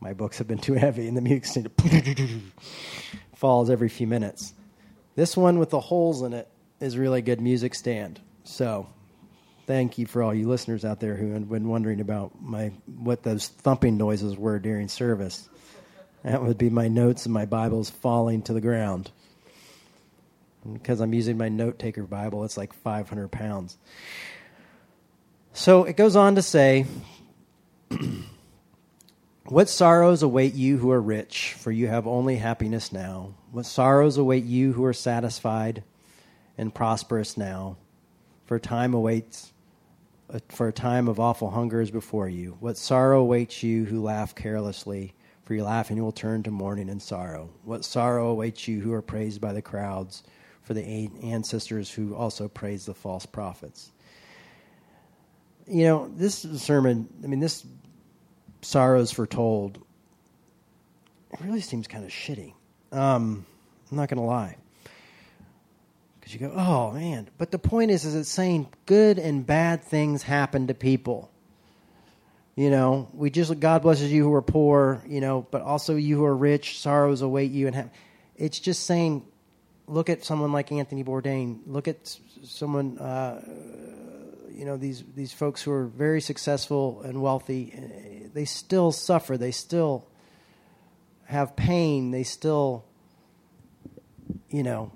my 0.00 0.14
books 0.14 0.38
have 0.38 0.48
been 0.48 0.58
too 0.58 0.74
heavy 0.74 1.06
and 1.06 1.16
the 1.16 1.20
music 1.20 1.44
stand 1.44 1.70
falls 3.36 3.70
every 3.70 3.88
few 3.88 4.06
minutes. 4.06 4.52
This 5.14 5.36
one 5.36 5.58
with 5.58 5.70
the 5.70 5.80
holes 5.80 6.22
in 6.22 6.32
it 6.32 6.48
is 6.80 6.98
really 6.98 7.22
good 7.22 7.40
music 7.40 7.74
stand. 7.74 8.20
So, 8.42 8.88
thank 9.66 9.98
you 9.98 10.06
for 10.06 10.22
all 10.22 10.34
you 10.34 10.48
listeners 10.48 10.84
out 10.84 11.00
there 11.00 11.16
who 11.16 11.32
have 11.32 11.48
been 11.48 11.68
wondering 11.68 12.00
about 12.00 12.32
my 12.40 12.72
what 12.86 13.22
those 13.22 13.48
thumping 13.48 13.96
noises 13.96 14.36
were 14.36 14.58
during 14.58 14.88
service. 14.88 15.48
That 16.22 16.42
would 16.42 16.58
be 16.58 16.70
my 16.70 16.88
notes 16.88 17.26
and 17.26 17.34
my 17.34 17.44
Bibles 17.44 17.90
falling 17.90 18.42
to 18.42 18.52
the 18.52 18.60
ground. 18.60 19.10
And 20.64 20.74
because 20.74 21.00
I'm 21.00 21.12
using 21.12 21.36
my 21.36 21.48
note 21.48 21.78
taker 21.78 22.04
Bible, 22.04 22.44
it's 22.44 22.56
like 22.56 22.72
500 22.72 23.28
pounds. 23.28 23.76
So 25.52 25.84
it 25.84 25.96
goes 25.96 26.16
on 26.16 26.34
to 26.36 26.42
say, 26.42 26.86
What 29.46 29.68
sorrows 29.68 30.22
await 30.22 30.54
you 30.54 30.78
who 30.78 30.90
are 30.90 31.00
rich, 31.00 31.54
for 31.58 31.70
you 31.70 31.86
have 31.88 32.06
only 32.06 32.36
happiness 32.36 32.92
now. 32.92 33.34
What 33.52 33.66
sorrows 33.66 34.16
await 34.16 34.44
you 34.44 34.72
who 34.72 34.84
are 34.86 34.94
satisfied 34.94 35.84
and 36.56 36.74
prosperous 36.74 37.36
now, 37.36 37.76
for 38.46 38.58
time 38.58 38.94
awaits, 38.94 39.52
for 40.48 40.68
a 40.68 40.72
time 40.72 41.08
of 41.08 41.20
awful 41.20 41.50
hunger 41.50 41.80
is 41.80 41.90
before 41.90 42.28
you. 42.28 42.56
What 42.60 42.76
sorrow 42.76 43.20
awaits 43.20 43.62
you 43.62 43.84
who 43.84 44.02
laugh 44.02 44.34
carelessly 44.34 45.14
for 45.44 45.54
you 45.54 45.64
laugh 45.64 45.90
and 45.90 45.96
you 45.96 46.02
will 46.02 46.12
turn 46.12 46.42
to 46.44 46.50
mourning 46.50 46.88
and 46.88 47.00
sorrow. 47.00 47.50
What 47.64 47.84
sorrow 47.84 48.28
awaits 48.28 48.66
you 48.66 48.80
who 48.80 48.92
are 48.92 49.02
praised 49.02 49.40
by 49.40 49.52
the 49.52 49.62
crowds, 49.62 50.22
for 50.62 50.74
the 50.74 51.10
ancestors 51.22 51.90
who 51.90 52.14
also 52.14 52.48
praised 52.48 52.86
the 52.86 52.94
false 52.94 53.26
prophets. 53.26 53.92
You 55.66 55.84
know, 55.84 56.10
this 56.14 56.38
sermon, 56.56 57.08
I 57.22 57.26
mean, 57.26 57.40
this 57.40 57.66
sorrows 58.62 59.12
foretold, 59.12 59.84
it 61.32 61.40
really 61.40 61.60
seems 61.60 61.86
kind 61.86 62.04
of 62.04 62.10
shitty. 62.10 62.54
Um, 62.92 63.44
I'm 63.90 63.96
not 63.96 64.08
going 64.08 64.20
to 64.20 64.26
lie. 64.26 64.56
Because 66.24 66.40
you 66.40 66.48
go, 66.48 66.54
oh 66.56 66.92
man. 66.92 67.28
But 67.36 67.50
the 67.50 67.58
point 67.58 67.90
is, 67.90 68.06
is 68.06 68.14
it's 68.14 68.30
saying 68.30 68.68
good 68.86 69.18
and 69.18 69.46
bad 69.46 69.84
things 69.84 70.22
happen 70.22 70.68
to 70.68 70.74
people. 70.74 71.30
You 72.56 72.70
know, 72.70 73.10
we 73.12 73.28
just 73.28 73.60
God 73.60 73.82
blesses 73.82 74.10
you 74.10 74.24
who 74.24 74.32
are 74.32 74.40
poor, 74.40 75.02
you 75.06 75.20
know, 75.20 75.46
but 75.50 75.60
also 75.60 75.96
you 75.96 76.16
who 76.16 76.24
are 76.24 76.34
rich, 76.34 76.80
sorrows 76.80 77.20
await 77.20 77.50
you 77.50 77.66
and 77.66 77.76
have, 77.76 77.90
it's 78.36 78.58
just 78.58 78.86
saying 78.86 79.26
look 79.86 80.08
at 80.08 80.24
someone 80.24 80.50
like 80.50 80.72
Anthony 80.72 81.04
Bourdain, 81.04 81.60
look 81.66 81.88
at 81.88 82.18
someone 82.42 82.96
uh, 82.98 83.42
you 84.50 84.64
know 84.64 84.78
these 84.78 85.04
these 85.14 85.32
folks 85.32 85.60
who 85.60 85.72
are 85.72 85.84
very 85.84 86.22
successful 86.22 87.02
and 87.02 87.20
wealthy, 87.20 88.30
they 88.32 88.46
still 88.46 88.92
suffer, 88.92 89.36
they 89.36 89.50
still 89.50 90.06
have 91.26 91.54
pain, 91.54 92.12
they 92.12 92.22
still 92.22 92.86
you 94.48 94.62
know, 94.62 94.90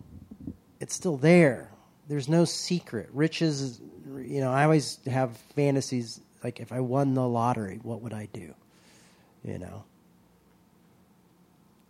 it's 0.81 0.95
still 0.95 1.17
there. 1.17 1.71
There's 2.09 2.29
no 2.29 2.45
secret. 2.45 3.09
Riches, 3.13 3.81
you 4.17 4.41
know, 4.41 4.51
I 4.51 4.65
always 4.65 4.99
have 5.07 5.37
fantasies 5.55 6.21
like 6.43 6.61
if 6.61 6.73
I 6.73 6.81
won 6.81 7.15
the 7.15 7.27
lottery, 7.27 7.81
what 7.83 8.03
would 8.03 8.13
I 8.13 8.29
do? 8.33 8.55
You 9.45 9.59
know. 9.59 9.85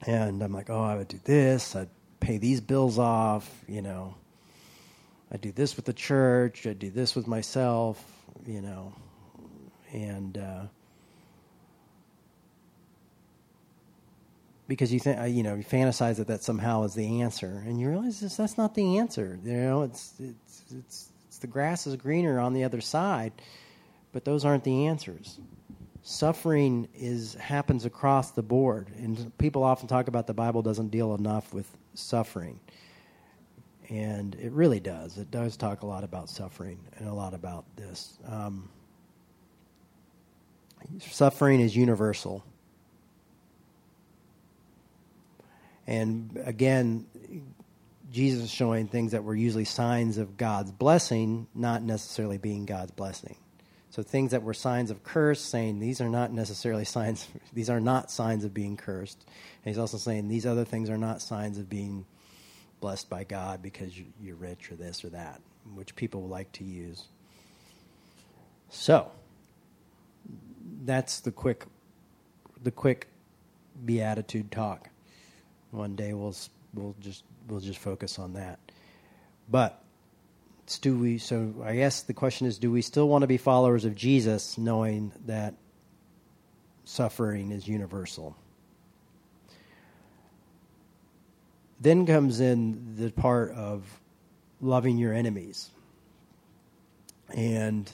And 0.06 0.42
I'm 0.42 0.52
like, 0.52 0.70
oh, 0.70 0.82
I 0.82 0.96
would 0.96 1.08
do 1.08 1.20
this. 1.24 1.74
I'd 1.74 1.88
pay 2.20 2.38
these 2.38 2.60
bills 2.60 2.98
off. 2.98 3.48
You 3.66 3.82
know. 3.82 4.14
I'd 5.30 5.40
do 5.40 5.52
this 5.52 5.76
with 5.76 5.84
the 5.84 5.92
church. 5.92 6.66
I'd 6.66 6.78
do 6.78 6.90
this 6.90 7.14
with 7.14 7.26
myself. 7.26 8.02
You 8.46 8.62
know. 8.62 8.92
And 9.92 10.38
uh, 10.38 10.62
because 14.68 14.92
you 14.92 15.00
think 15.00 15.18
you 15.34 15.42
know 15.42 15.56
you 15.56 15.64
fantasize 15.64 16.16
that 16.18 16.28
that 16.28 16.44
somehow 16.44 16.84
is 16.84 16.94
the 16.94 17.22
answer, 17.22 17.64
and 17.66 17.80
you 17.80 17.88
realize 17.90 18.20
this, 18.20 18.36
that's 18.36 18.58
not 18.58 18.74
the 18.76 18.98
answer. 18.98 19.40
You 19.44 19.54
know, 19.54 19.82
it's 19.82 20.14
it's 20.20 20.64
it's, 20.76 21.10
it's 21.28 21.38
the 21.38 21.48
grass 21.48 21.86
is 21.88 21.96
greener 21.96 22.40
on 22.40 22.54
the 22.54 22.64
other 22.64 22.80
side 22.82 23.32
but 24.12 24.24
those 24.24 24.44
aren't 24.44 24.64
the 24.64 24.86
answers. 24.86 25.38
Suffering 26.02 26.88
is 26.94 27.34
happens 27.34 27.84
across 27.84 28.32
the 28.32 28.42
board, 28.42 28.88
and 28.98 29.36
people 29.38 29.62
often 29.64 29.88
talk 29.88 30.08
about 30.08 30.26
the 30.26 30.34
Bible 30.34 30.62
doesn't 30.62 30.90
deal 30.90 31.14
enough 31.14 31.52
with 31.54 31.68
suffering. 31.94 32.60
and 33.90 34.34
it 34.36 34.52
really 34.52 34.80
does. 34.80 35.18
It 35.18 35.30
does 35.30 35.56
talk 35.56 35.82
a 35.82 35.86
lot 35.86 36.04
about 36.04 36.30
suffering 36.30 36.78
and 36.98 37.08
a 37.08 37.14
lot 37.14 37.34
about 37.34 37.64
this. 37.76 38.18
Um, 38.28 38.68
suffering 41.00 41.60
is 41.60 41.76
universal. 41.76 42.44
And 45.88 46.38
again, 46.44 47.06
Jesus 48.12 48.50
showing 48.50 48.88
things 48.88 49.12
that 49.12 49.24
were 49.24 49.34
usually 49.34 49.64
signs 49.64 50.18
of 50.18 50.36
God's 50.36 50.70
blessing, 50.70 51.46
not 51.54 51.82
necessarily 51.82 52.36
being 52.36 52.66
God's 52.66 52.90
blessing. 52.90 53.36
So 53.88 54.02
things 54.02 54.32
that 54.32 54.42
were 54.42 54.52
signs 54.52 54.90
of 54.90 55.02
curse, 55.02 55.40
saying 55.40 55.80
these 55.80 56.02
are 56.02 56.10
not 56.10 56.30
necessarily 56.30 56.84
signs. 56.84 57.26
These 57.54 57.70
are 57.70 57.80
not 57.80 58.10
signs 58.10 58.44
of 58.44 58.52
being 58.52 58.76
cursed. 58.76 59.18
And 59.64 59.74
he's 59.74 59.78
also 59.78 59.96
saying 59.96 60.28
these 60.28 60.44
other 60.44 60.66
things 60.66 60.90
are 60.90 60.98
not 60.98 61.22
signs 61.22 61.56
of 61.56 61.70
being 61.70 62.04
blessed 62.80 63.08
by 63.08 63.24
God 63.24 63.62
because 63.62 63.92
you're 64.20 64.36
rich 64.36 64.70
or 64.70 64.76
this 64.76 65.06
or 65.06 65.08
that, 65.08 65.40
which 65.74 65.96
people 65.96 66.28
like 66.28 66.52
to 66.52 66.64
use. 66.64 67.06
So 68.68 69.10
that's 70.84 71.20
the 71.20 71.32
quick, 71.32 71.64
the 72.62 72.70
quick 72.70 73.08
beatitude 73.86 74.52
talk. 74.52 74.90
One 75.70 75.96
day 75.96 76.12
we'll 76.12 76.34
we'll 76.74 76.94
just 77.00 77.24
we'll 77.48 77.60
just 77.60 77.78
focus 77.78 78.18
on 78.18 78.34
that. 78.34 78.58
But 79.50 79.82
do 80.80 80.98
we? 80.98 81.18
So 81.18 81.54
I 81.64 81.76
guess 81.76 82.02
the 82.02 82.14
question 82.14 82.46
is: 82.46 82.58
Do 82.58 82.70
we 82.70 82.82
still 82.82 83.08
want 83.08 83.22
to 83.22 83.26
be 83.26 83.36
followers 83.36 83.84
of 83.84 83.94
Jesus, 83.94 84.58
knowing 84.58 85.12
that 85.26 85.54
suffering 86.84 87.52
is 87.52 87.66
universal? 87.66 88.36
Then 91.80 92.06
comes 92.06 92.40
in 92.40 92.96
the 92.96 93.10
part 93.10 93.52
of 93.52 93.84
loving 94.60 94.98
your 94.98 95.14
enemies. 95.14 95.70
And 97.34 97.90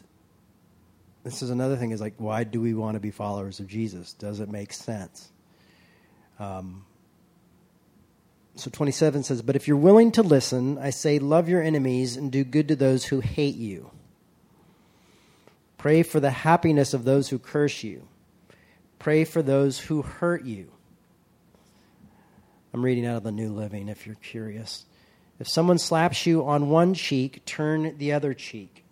this 1.22 1.42
is 1.42 1.50
another 1.50 1.76
thing 1.76 1.90
is 1.90 2.00
like, 2.00 2.14
why 2.18 2.44
do 2.44 2.60
we 2.60 2.74
want 2.74 2.94
to 2.94 3.00
be 3.00 3.10
followers 3.10 3.60
of 3.60 3.66
Jesus? 3.66 4.12
Does 4.12 4.40
it 4.40 4.48
make 4.48 4.72
sense? 4.72 5.30
Um, 6.38 6.84
so 8.56 8.70
27 8.70 9.24
says, 9.24 9.42
But 9.42 9.56
if 9.56 9.66
you're 9.66 9.76
willing 9.76 10.12
to 10.12 10.22
listen, 10.22 10.78
I 10.78 10.90
say, 10.90 11.18
love 11.18 11.48
your 11.48 11.62
enemies 11.62 12.16
and 12.16 12.30
do 12.30 12.44
good 12.44 12.68
to 12.68 12.76
those 12.76 13.04
who 13.06 13.20
hate 13.20 13.56
you. 13.56 13.90
Pray 15.76 16.02
for 16.02 16.20
the 16.20 16.30
happiness 16.30 16.94
of 16.94 17.04
those 17.04 17.28
who 17.28 17.38
curse 17.38 17.82
you. 17.82 18.06
Pray 18.98 19.24
for 19.24 19.42
those 19.42 19.78
who 19.78 20.02
hurt 20.02 20.44
you. 20.44 20.70
I'm 22.72 22.84
reading 22.84 23.06
out 23.06 23.18
of 23.18 23.22
the 23.22 23.32
New 23.32 23.50
Living 23.50 23.88
if 23.88 24.06
you're 24.06 24.14
curious. 24.16 24.84
If 25.38 25.48
someone 25.48 25.78
slaps 25.78 26.26
you 26.26 26.44
on 26.44 26.70
one 26.70 26.94
cheek, 26.94 27.44
turn 27.44 27.98
the 27.98 28.12
other 28.12 28.34
cheek. 28.34 28.84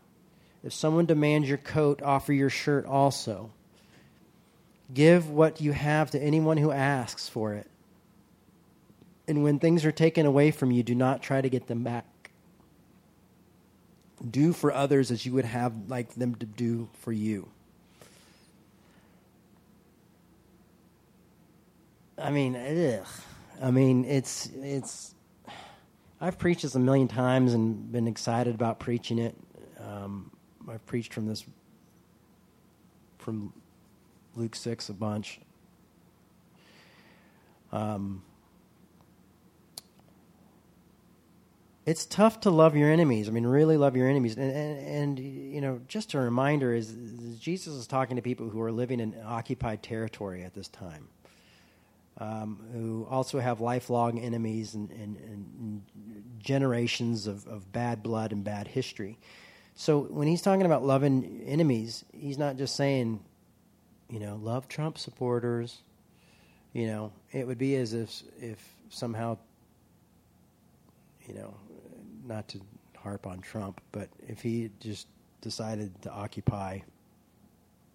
If 0.63 0.73
someone 0.73 1.07
demands 1.07 1.49
your 1.49 1.59
coat, 1.59 2.03
offer 2.03 2.33
your 2.33 2.51
shirt 2.51 2.85
also. 2.85 3.51
Give 4.93 5.31
what 5.31 5.61
you 5.61 5.73
have 5.73 6.11
to 6.11 6.23
anyone 6.23 6.59
who 6.59 6.71
asks 6.71 7.29
for 7.29 7.55
it. 7.55 7.69
And 9.29 9.43
when 9.43 9.59
things 9.59 9.85
are 9.85 9.93
taken 9.93 10.27
away 10.27 10.51
from 10.51 10.71
you, 10.71 10.83
do 10.83 10.95
not 10.95 11.23
try 11.23 11.41
to 11.41 11.49
get 11.49 11.69
them 11.69 11.85
back. 11.85 12.05
Do 14.29 14.53
for 14.53 14.73
others 14.73 15.11
as 15.11 15.25
you 15.25 15.33
would 15.33 15.45
have 15.45 15.89
like 15.89 16.15
them 16.15 16.35
to 16.37 16.47
do 16.47 16.89
for 17.01 17.13
you. 17.13 17.49
I 22.19 22.31
mean, 22.31 22.55
ugh. 22.55 23.07
I 23.61 23.71
mean, 23.71 24.05
it's 24.05 24.49
it's. 24.61 25.15
I've 26.21 26.39
preached 26.39 26.63
this 26.63 26.75
a 26.75 26.79
million 26.79 27.09
times 27.09 27.53
and 27.53 27.91
been 27.91 28.07
excited 28.07 28.55
about 28.55 28.79
preaching 28.79 29.19
it. 29.19 29.35
Um, 29.81 30.31
I've 30.69 30.85
preached 30.87 31.13
from 31.13 31.27
this 31.27 31.45
from 33.19 33.53
Luke 34.37 34.55
six 34.55 34.89
a 34.89 34.95
bunch. 34.95 35.41
Um, 37.73 38.23
it's 41.85 42.07
tough 42.07 42.41
to 42.41 42.51
love 42.51 42.77
your 42.77 42.91
enemies. 42.91 43.29
I 43.29 43.33
mean, 43.33 43.47
really 43.47 43.77
love 43.77 43.97
your 43.97 44.09
enemies. 44.09 44.37
And, 44.37 44.51
and, 44.53 44.87
and, 44.87 45.19
you 45.19 45.61
know, 45.61 45.81
just 45.89 46.15
a 46.15 46.19
reminder 46.19 46.75
is 46.75 46.95
Jesus 47.41 47.75
is 47.75 47.87
talking 47.87 48.17
to 48.17 48.23
people 48.23 48.49
who 48.49 48.61
are 48.61 48.73
living 48.73 49.01
in 49.01 49.17
occupied 49.25 49.83
territory 49.83 50.45
at 50.45 50.55
this 50.55 50.69
time 50.69 51.09
um, 52.19 52.59
who 52.73 53.07
also 53.11 53.41
have 53.41 53.61
lifelong 53.61 54.19
enemies 54.19 54.75
and, 54.75 54.91
and, 54.91 55.17
and 55.17 55.83
generations 56.39 57.27
of, 57.27 57.47
of 57.47 57.73
bad 57.73 58.03
blood 58.03 58.33
and 58.33 58.45
bad 58.45 58.69
history. 58.69 59.19
So 59.75 60.01
when 60.01 60.29
he's 60.29 60.43
talking 60.43 60.67
about 60.67 60.85
loving 60.85 61.43
enemies, 61.47 62.05
he's 62.13 62.39
not 62.39 62.57
just 62.57 62.77
saying, 62.77 63.21
you 64.11 64.21
know, 64.21 64.37
love 64.37 64.69
Trump 64.69 64.99
supporters. 64.99 65.83
You 66.75 66.87
know, 66.87 67.13
it 67.33 67.47
would 67.47 67.59
be 67.59 67.77
as 67.77 67.93
if 67.93 68.23
if 68.39 68.59
somehow, 68.89 69.39
you 71.27 71.35
know, 71.35 71.55
not 72.25 72.49
to 72.49 72.61
harp 72.97 73.27
on 73.27 73.41
Trump, 73.41 73.81
but 73.91 74.09
if 74.27 74.43
he 74.43 74.71
just 74.81 75.07
decided 75.41 76.03
to 76.03 76.11
occupy 76.11 76.81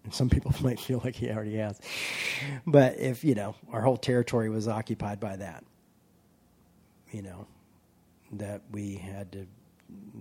and 0.07 0.13
some 0.13 0.29
people 0.29 0.53
might 0.61 0.79
feel 0.79 1.01
like 1.03 1.15
he 1.15 1.29
already 1.29 1.57
has. 1.57 1.79
But 2.65 2.97
if, 2.97 3.25
you 3.25 3.35
know, 3.35 3.55
our 3.71 3.81
whole 3.81 3.97
territory 3.97 4.49
was 4.49 4.67
occupied 4.67 5.19
by 5.19 5.35
that, 5.35 5.65
you 7.11 7.21
know, 7.21 7.45
that 8.33 8.61
we 8.71 8.95
had 8.95 9.33
to, 9.33 9.39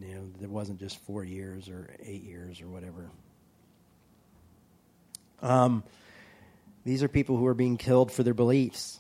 you 0.01 0.15
know, 0.15 0.29
there 0.41 0.49
wasn't 0.49 0.81
just 0.81 0.99
four 1.05 1.25
years 1.25 1.69
or 1.69 1.89
eight 2.03 2.25
years 2.25 2.61
or 2.61 2.69
whatever. 2.69 3.11
Um, 5.41 5.85
these 6.85 7.05
are 7.05 7.09
people 7.09 7.37
who 7.37 7.47
are 7.47 7.55
being 7.55 7.77
killed 7.77 8.11
for 8.11 8.25
their 8.25 8.35
beliefs. 8.35 8.99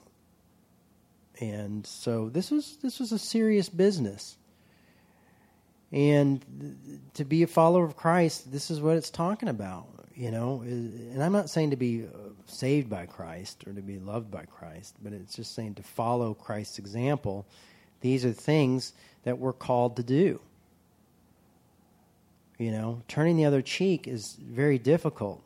And 1.40 1.84
so 1.84 2.28
this 2.28 2.50
was 2.50 2.78
this 2.80 2.98
was 3.00 3.12
a 3.12 3.18
serious 3.18 3.68
business. 3.68 4.38
And 5.96 7.08
to 7.14 7.24
be 7.24 7.42
a 7.42 7.46
follower 7.48 7.84
of 7.84 7.96
Christ, 7.96 8.52
this 8.52 8.70
is 8.70 8.80
what 8.80 8.96
it's 8.96 9.10
talking 9.10 9.48
about 9.48 9.88
you 10.16 10.30
know? 10.30 10.62
And 10.62 11.22
i'm 11.22 11.32
not 11.32 11.50
saying 11.50 11.70
to 11.70 11.76
be 11.76 12.04
uh, 12.04 12.30
saved 12.46 12.88
by 12.88 13.06
christ 13.06 13.64
or 13.66 13.72
to 13.72 13.82
be 13.82 13.98
loved 13.98 14.30
by 14.30 14.44
christ 14.46 14.96
but 15.02 15.12
it's 15.12 15.36
just 15.36 15.54
saying 15.54 15.74
to 15.74 15.82
follow 15.82 16.34
christ's 16.34 16.78
example. 16.78 17.46
These 18.00 18.24
are 18.24 18.32
things 18.32 18.92
that 19.24 19.38
we're 19.38 19.52
called 19.52 19.96
to 19.96 20.02
do. 20.02 20.40
You 22.58 22.70
know 22.72 23.02
turning 23.06 23.36
the 23.36 23.44
other 23.44 23.62
cheek 23.62 24.08
is 24.08 24.36
very 24.40 24.78
difficult 24.78 25.42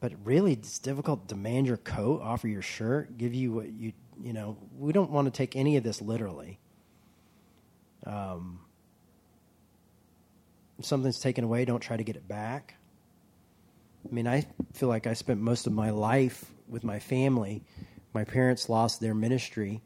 but 0.00 0.12
really 0.24 0.52
it's 0.52 0.78
difficult 0.78 1.28
to 1.28 1.34
demand 1.34 1.66
your 1.66 1.78
coat 1.78 2.22
offer 2.22 2.46
your 2.46 2.62
shirt 2.62 3.18
give 3.18 3.34
you 3.34 3.52
what 3.52 3.72
you 3.72 3.92
you 4.22 4.32
know 4.32 4.56
we 4.78 4.92
don't 4.92 5.10
want 5.10 5.26
to 5.26 5.36
take 5.36 5.56
any 5.56 5.76
of 5.76 5.82
this 5.82 6.00
literally. 6.00 6.60
Um, 8.04 8.60
if 10.78 10.84
something's 10.84 11.20
taken 11.20 11.44
away 11.44 11.64
don't 11.64 11.80
try 11.80 11.96
to 11.96 12.04
get 12.04 12.16
it 12.16 12.26
back 12.26 12.76
I 14.06 14.14
mean, 14.14 14.26
I 14.26 14.46
feel 14.72 14.88
like 14.88 15.06
I 15.06 15.14
spent 15.14 15.40
most 15.40 15.66
of 15.66 15.72
my 15.72 15.90
life 15.90 16.44
with 16.68 16.84
my 16.84 16.98
family. 16.98 17.64
My 18.14 18.24
parents 18.24 18.68
lost 18.68 19.00
their 19.00 19.14
ministry, 19.14 19.82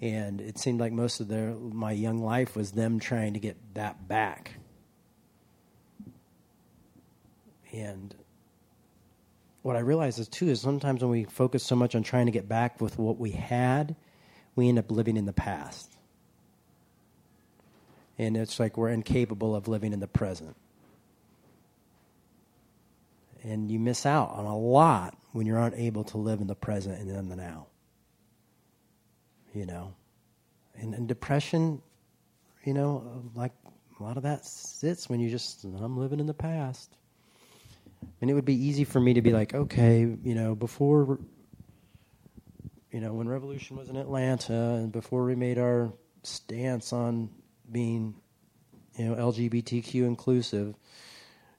and 0.00 0.40
it 0.40 0.58
seemed 0.58 0.80
like 0.80 0.92
most 0.92 1.20
of 1.20 1.28
their 1.28 1.54
my 1.54 1.92
young 1.92 2.22
life 2.22 2.56
was 2.56 2.72
them 2.72 2.98
trying 2.98 3.34
to 3.34 3.40
get 3.40 3.56
that 3.74 4.08
back. 4.08 4.52
And 7.72 8.14
what 9.62 9.76
I 9.76 9.80
realize 9.80 10.18
is 10.18 10.28
too 10.28 10.48
is 10.48 10.60
sometimes 10.60 11.02
when 11.02 11.10
we 11.10 11.24
focus 11.24 11.62
so 11.62 11.76
much 11.76 11.94
on 11.94 12.02
trying 12.02 12.26
to 12.26 12.32
get 12.32 12.48
back 12.48 12.80
with 12.80 12.98
what 12.98 13.18
we 13.18 13.30
had, 13.32 13.94
we 14.54 14.68
end 14.68 14.78
up 14.78 14.90
living 14.90 15.16
in 15.16 15.26
the 15.26 15.32
past. 15.32 15.95
And 18.18 18.36
it's 18.36 18.58
like 18.58 18.76
we're 18.76 18.90
incapable 18.90 19.54
of 19.54 19.68
living 19.68 19.92
in 19.92 20.00
the 20.00 20.06
present 20.06 20.56
and 23.46 23.70
you 23.70 23.78
miss 23.78 24.04
out 24.04 24.30
on 24.30 24.44
a 24.44 24.58
lot 24.58 25.16
when 25.32 25.46
you 25.46 25.56
aren't 25.56 25.76
able 25.76 26.02
to 26.02 26.18
live 26.18 26.40
in 26.40 26.48
the 26.48 26.54
present 26.54 26.98
and 26.98 27.08
in 27.08 27.28
the 27.28 27.36
now. 27.36 27.66
You 29.54 29.66
know, 29.66 29.94
and, 30.74 30.94
and 30.94 31.08
depression, 31.08 31.80
you 32.64 32.74
know, 32.74 33.22
like 33.34 33.52
a 33.98 34.02
lot 34.02 34.16
of 34.16 34.24
that 34.24 34.44
sits 34.44 35.08
when 35.08 35.20
you 35.20 35.30
just 35.30 35.64
I'm 35.64 35.96
living 35.96 36.20
in 36.20 36.26
the 36.26 36.34
past. 36.34 36.92
And 38.20 38.28
it 38.28 38.34
would 38.34 38.44
be 38.44 38.54
easy 38.54 38.84
for 38.84 39.00
me 39.00 39.14
to 39.14 39.22
be 39.22 39.32
like, 39.32 39.54
okay, 39.54 40.00
you 40.00 40.34
know, 40.34 40.54
before, 40.54 41.18
you 42.90 43.00
know, 43.00 43.14
when 43.14 43.28
revolution 43.28 43.76
was 43.76 43.88
in 43.88 43.96
Atlanta 43.96 44.52
and 44.52 44.92
before 44.92 45.24
we 45.24 45.34
made 45.34 45.58
our 45.58 45.92
stance 46.24 46.92
on 46.92 47.30
being, 47.70 48.14
you 48.96 49.06
know, 49.06 49.14
LGBTQ 49.14 50.06
inclusive, 50.06 50.74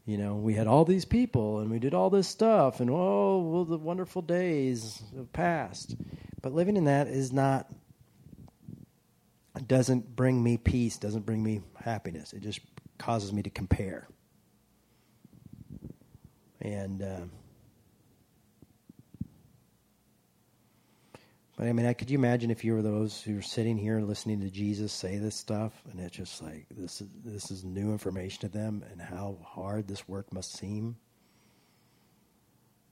you 0.06 0.18
know, 0.18 0.36
we 0.36 0.54
had 0.54 0.68
all 0.68 0.86
these 0.86 1.06
people 1.06 1.60
and 1.60 1.70
we 1.70 1.80
did 1.80 1.94
all 1.94 2.10
this 2.10 2.28
stuff 2.28 2.80
and 2.80 2.90
oh, 2.90 3.40
well, 3.40 3.66
the 3.66 3.78
wonderful 3.78 4.22
days 4.22 5.04
have 5.16 5.32
passed. 5.34 5.96
But 6.42 6.54
living 6.54 6.78
in 6.78 6.86
that 6.86 7.08
is 7.08 7.34
not 7.34 7.70
doesn't 9.66 10.16
bring 10.16 10.44
me 10.44 10.58
peace, 10.58 10.98
doesn't 10.98 11.26
bring 11.26 11.44
me 11.44 11.62
happiness. 11.84 12.34
It 12.34 12.42
just 12.42 12.60
causes 12.98 13.34
me 13.34 13.42
to 13.44 13.50
compare. 13.50 14.08
And 16.62 17.02
uh, 17.02 17.22
I 21.60 21.74
mean, 21.74 21.88
I, 21.88 21.94
could 21.94 22.12
you 22.12 22.20
imagine 22.20 22.52
if 22.52 22.64
you 22.64 22.76
were 22.76 22.84
those 22.84 23.20
who 23.20 23.40
are 23.40 23.42
sitting 23.42 23.78
here 23.78 24.00
listening 24.00 24.42
to 24.42 24.52
Jesus 24.52 24.94
say 24.94 25.18
this 25.18 25.36
stuff, 25.36 25.74
and 25.90 26.00
it's 26.00 26.16
just 26.16 26.44
like 26.44 26.68
this 26.70 27.02
is 27.02 27.10
this 27.26 27.50
is 27.50 27.64
new 27.64 27.92
information 27.92 28.42
to 28.42 28.48
them, 28.48 28.86
and 28.92 29.02
how 29.02 29.40
hard 29.44 29.88
this 29.88 30.08
work 30.08 30.32
must 30.32 30.56
seem. 30.56 30.98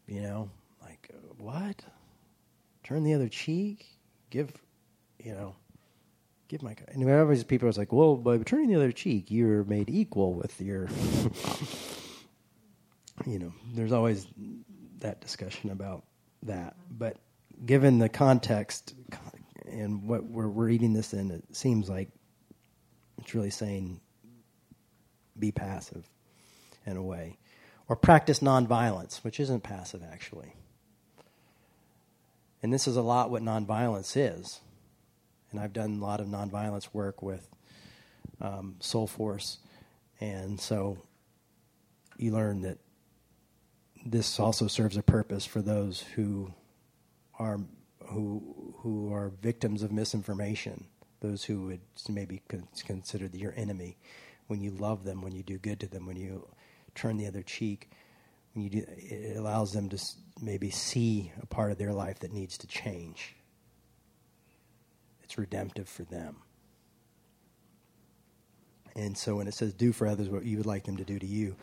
You 0.08 0.21
know, 0.21 0.49
like 0.82 1.12
what? 1.38 1.84
Turn 2.84 3.04
the 3.04 3.13
other 3.13 3.30
cheek? 3.30 3.86
Give, 4.32 4.51
you 5.19 5.34
know, 5.34 5.56
give 6.47 6.63
my. 6.63 6.75
And 6.88 7.08
always 7.08 7.43
people 7.43 7.69
are 7.69 7.73
like, 7.73 7.93
well, 7.93 8.15
by 8.15 8.39
turning 8.39 8.69
the 8.69 8.75
other 8.75 8.91
cheek, 8.91 9.30
you're 9.30 9.63
made 9.63 9.91
equal 9.91 10.34
with 10.34 10.60
your. 10.60 10.89
you 13.28 13.38
know, 13.38 13.54
there's 13.75 13.91
always 13.91 14.25
that 14.99 15.21
discussion 15.21 15.69
about 15.69 16.04
that. 16.43 16.75
But 16.89 17.17
given 17.63 18.00
the 18.00 18.10
context 18.10 18.94
and 19.68 20.08
what 20.08 20.24
we're 20.24 20.48
reading 20.48 20.94
this 20.94 21.13
in, 21.13 21.32
it 21.32 21.56
seems 21.56 21.89
like 21.89 22.10
it's 23.20 23.34
really 23.34 23.50
saying 23.50 24.00
be 25.38 25.52
passive 25.52 26.10
in 26.86 26.98
a 26.98 27.04
way. 27.04 27.38
Or 27.88 27.96
practice 27.96 28.39
nonviolence, 28.39 29.24
which 29.24 29.39
isn't 29.39 29.62
passive 29.62 30.02
actually. 30.12 30.56
And 32.63 32.74
this 32.74 32.88
is 32.88 32.98
a 32.98 33.02
lot 33.02 33.30
what 33.30 33.44
nonviolence 33.44 34.15
is. 34.15 34.60
And 35.52 35.60
I've 35.60 35.74
done 35.74 36.00
a 36.00 36.04
lot 36.04 36.20
of 36.20 36.28
nonviolence 36.28 36.89
work 36.94 37.22
with 37.22 37.48
um, 38.41 38.76
Soulforce. 38.80 39.58
And 40.20 40.60
so 40.60 40.98
you 42.18 42.32
learn 42.32 42.62
that 42.62 42.80
this 44.06 44.39
also 44.39 44.68
serves 44.68 44.98
a 44.98 45.04
purpose 45.04 45.46
for 45.46 45.62
those 45.62 46.02
who 46.02 46.54
are 47.39 47.60
who 48.08 48.76
who 48.80 49.13
are 49.13 49.32
victims 49.41 49.84
of 49.84 49.91
misinformation, 49.91 50.86
those 51.21 51.43
who 51.43 51.67
would 51.67 51.82
maybe 52.10 52.41
consider 52.86 53.30
your 53.34 53.54
enemy. 53.56 53.98
When 54.48 54.62
you 54.62 54.71
love 54.71 55.04
them, 55.04 55.21
when 55.21 55.34
you 55.34 55.41
do 55.41 55.58
good 55.58 55.80
to 55.80 55.88
them, 55.88 56.06
when 56.06 56.17
you 56.17 56.48
turn 56.93 57.17
the 57.17 57.26
other 57.26 57.41
cheek, 57.41 57.89
when 58.54 58.63
you 58.63 58.69
do, 58.69 58.86
it 58.88 59.38
allows 59.38 59.74
them 59.74 59.89
to 59.89 59.98
maybe 60.39 60.69
see 60.69 61.32
a 61.41 61.45
part 61.48 61.71
of 61.71 61.78
their 61.80 61.93
life 61.93 62.19
that 62.19 62.32
needs 62.32 62.58
to 62.60 62.67
change. 62.67 63.36
It's 65.24 65.38
redemptive 65.38 65.89
for 65.89 66.04
them. 66.04 66.38
And 68.95 69.17
so 69.17 69.36
when 69.36 69.48
it 69.48 69.54
says 69.56 69.74
do 69.74 69.91
for 69.91 70.08
others 70.08 70.30
what 70.30 70.45
you 70.45 70.58
would 70.58 70.65
like 70.65 70.84
them 70.84 70.98
to 70.98 71.04
do 71.04 71.19
to 71.19 71.26
you, 71.26 71.56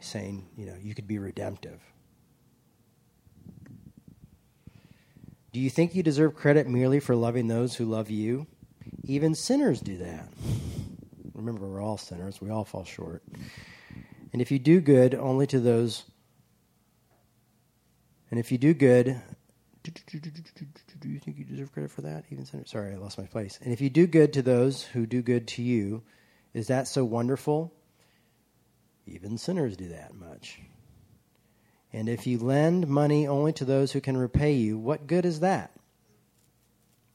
saying, 0.00 0.48
you 0.56 0.66
know, 0.66 0.74
you 0.80 0.94
could 0.94 1.06
be 1.06 1.18
redemptive. 1.18 1.80
Do 5.58 5.64
you 5.64 5.70
think 5.70 5.96
you 5.96 6.04
deserve 6.04 6.36
credit 6.36 6.68
merely 6.68 7.00
for 7.00 7.16
loving 7.16 7.48
those 7.48 7.74
who 7.74 7.84
love 7.84 8.10
you? 8.10 8.46
Even 9.02 9.34
sinners 9.34 9.80
do 9.80 9.98
that. 9.98 10.28
Remember, 11.34 11.66
we're 11.66 11.82
all 11.82 11.98
sinners, 11.98 12.40
we 12.40 12.48
all 12.48 12.64
fall 12.64 12.84
short. 12.84 13.24
And 14.32 14.40
if 14.40 14.52
you 14.52 14.60
do 14.60 14.80
good 14.80 15.16
only 15.16 15.48
to 15.48 15.58
those, 15.58 16.04
and 18.30 18.38
if 18.38 18.52
you 18.52 18.58
do 18.58 18.72
good, 18.72 19.20
do 19.82 21.08
you 21.08 21.18
think 21.18 21.36
you 21.36 21.44
deserve 21.44 21.72
credit 21.72 21.90
for 21.90 22.02
that? 22.02 22.26
Even 22.30 22.46
sinners. 22.46 22.70
Sorry, 22.70 22.92
I 22.92 22.96
lost 22.96 23.18
my 23.18 23.26
place. 23.26 23.58
And 23.60 23.72
if 23.72 23.80
you 23.80 23.90
do 23.90 24.06
good 24.06 24.34
to 24.34 24.42
those 24.42 24.84
who 24.84 25.06
do 25.06 25.22
good 25.22 25.48
to 25.48 25.62
you, 25.62 26.04
is 26.54 26.68
that 26.68 26.86
so 26.86 27.04
wonderful? 27.04 27.74
Even 29.08 29.36
sinners 29.36 29.76
do 29.76 29.88
that 29.88 30.14
much. 30.14 30.60
And 31.92 32.08
if 32.08 32.26
you 32.26 32.38
lend 32.38 32.86
money 32.86 33.26
only 33.26 33.52
to 33.54 33.64
those 33.64 33.92
who 33.92 34.00
can 34.00 34.16
repay 34.16 34.52
you, 34.52 34.78
what 34.78 35.06
good 35.06 35.24
is 35.24 35.40
that? 35.40 35.72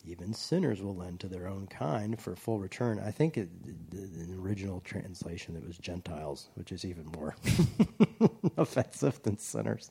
Even 0.06 0.34
sinners 0.34 0.82
will 0.82 0.96
lend 0.96 1.22
to 1.22 1.28
their 1.28 1.48
own 1.48 1.68
kind 1.68 2.20
for 2.20 2.36
full 2.36 2.60
return. 2.60 3.00
I 3.00 3.12
think 3.12 3.38
it, 3.38 3.50
the 3.90 4.36
original 4.38 4.82
translation 4.82 5.56
it 5.56 5.66
was 5.66 5.78
Gentiles, 5.78 6.50
which 6.56 6.74
is 6.74 6.84
even 6.84 7.06
more 7.16 7.36
offensive 8.58 9.22
than 9.24 9.38
sinners. 9.38 9.90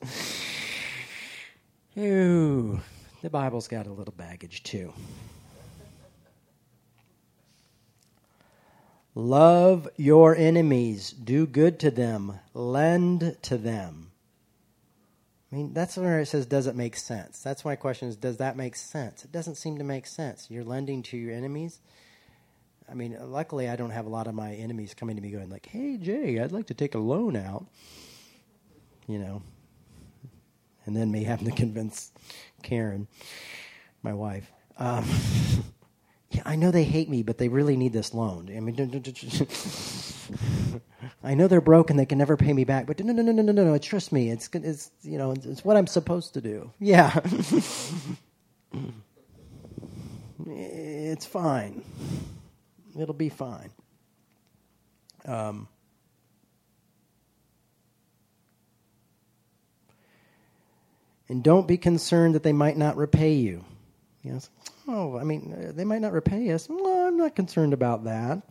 Ooh, 1.97 2.81
the 3.23 3.31
Bible's 3.31 3.69
got 3.69 3.87
a 3.87 3.93
little 3.93 4.15
baggage 4.15 4.63
too. 4.63 4.93
Love 9.15 9.89
your 9.97 10.37
enemies, 10.37 11.11
do 11.11 11.47
good 11.47 11.79
to 11.81 11.91
them, 11.91 12.39
lend 12.55 13.37
to 13.43 13.59
them. 13.59 14.12
I 15.53 15.55
mean, 15.55 15.75
that's 15.75 15.99
where 15.99 16.21
it 16.21 16.27
says, 16.27 16.47
does 16.47 16.67
it 16.67 16.75
make 16.75 16.97
sense? 16.97 17.43
That's 17.43 17.63
my 17.63 17.77
question 17.77 18.09
is, 18.09 18.17
does 18.17 18.39
that 18.39 18.57
make 18.57 18.75
sense? 18.75 19.23
It 19.23 19.33
doesn't 19.33 19.57
seem 19.57 19.77
to 19.79 19.85
make 19.85 20.07
sense. 20.07 20.47
You're 20.49 20.65
lending 20.65 21.03
to 21.05 21.19
your 21.19 21.35
enemies. 21.35 21.81
I 22.91 22.95
mean, 22.95 23.17
luckily, 23.21 23.69
I 23.69 23.77
don't 23.77 23.91
have 23.91 24.07
a 24.07 24.09
lot 24.09 24.27
of 24.27 24.35
my 24.35 24.55
enemies 24.55 24.95
coming 24.95 25.17
to 25.17 25.23
me 25.23 25.31
going, 25.31 25.51
like, 25.51 25.67
hey, 25.67 25.99
Jay, 25.99 26.41
I'd 26.41 26.53
like 26.53 26.69
to 26.69 26.75
take 26.75 26.95
a 26.95 26.99
loan 26.99 27.37
out. 27.37 27.67
You 29.07 29.19
know, 29.19 29.43
and 30.87 30.97
then 30.97 31.11
me 31.11 31.25
having 31.25 31.51
to 31.51 31.55
convince 31.55 32.13
Karen, 32.63 33.07
my 34.03 34.15
wife. 34.15 34.51
Um, 34.79 35.05
yeah, 36.31 36.43
I 36.47 36.57
know 36.57 36.71
they 36.71 36.85
hate 36.85 37.11
me, 37.11 37.23
but 37.23 37.37
they 37.37 37.49
really 37.49 37.77
need 37.77 37.93
this 37.93 38.15
loan. 38.15 38.51
I 38.55 38.61
mean, 38.61 38.75
I 41.23 41.35
know 41.35 41.49
they're 41.49 41.61
broken; 41.61 41.97
they 41.97 42.07
can 42.07 42.19
never 42.19 42.37
pay 42.37 42.53
me 42.53 42.65
back. 42.65 42.87
But 42.87 43.03
no, 43.05 43.13
no, 43.13 43.23
no, 43.23 43.33
no, 43.33 43.43
no, 43.43 43.53
no, 43.53 43.65
no. 43.65 43.79
Trust 43.79 44.13
me. 44.13 44.31
It's 44.31 44.49
it's 44.55 44.91
you 45.03 45.19
know 45.19 45.33
it's 45.33 45.65
what 45.65 45.77
I'm 45.77 45.87
supposed 45.87 46.35
to 46.35 46.41
do. 46.41 46.71
Yeah, 46.81 47.21
it's 50.47 51.27
fine. 51.27 51.85
It'll 52.99 53.15
be 53.15 53.31
fine. 53.31 53.71
Um, 55.27 55.69
and 61.29 61.43
don't 61.43 61.69
be 61.69 61.79
concerned 61.79 62.35
that 62.35 62.43
they 62.43 62.53
might 62.53 62.77
not 62.77 62.97
repay 62.97 63.35
you. 63.35 63.65
Yes. 64.23 64.51
Oh, 64.89 65.19
I 65.19 65.25
mean, 65.25 65.55
uh, 65.69 65.73
they 65.73 65.85
might 65.85 66.01
not 66.01 66.13
repay 66.13 66.51
us. 66.53 66.69
Well, 66.69 67.07
I'm 67.09 67.17
not 67.17 67.37
concerned 67.37 67.73
about 67.73 68.05
that. 68.05 68.43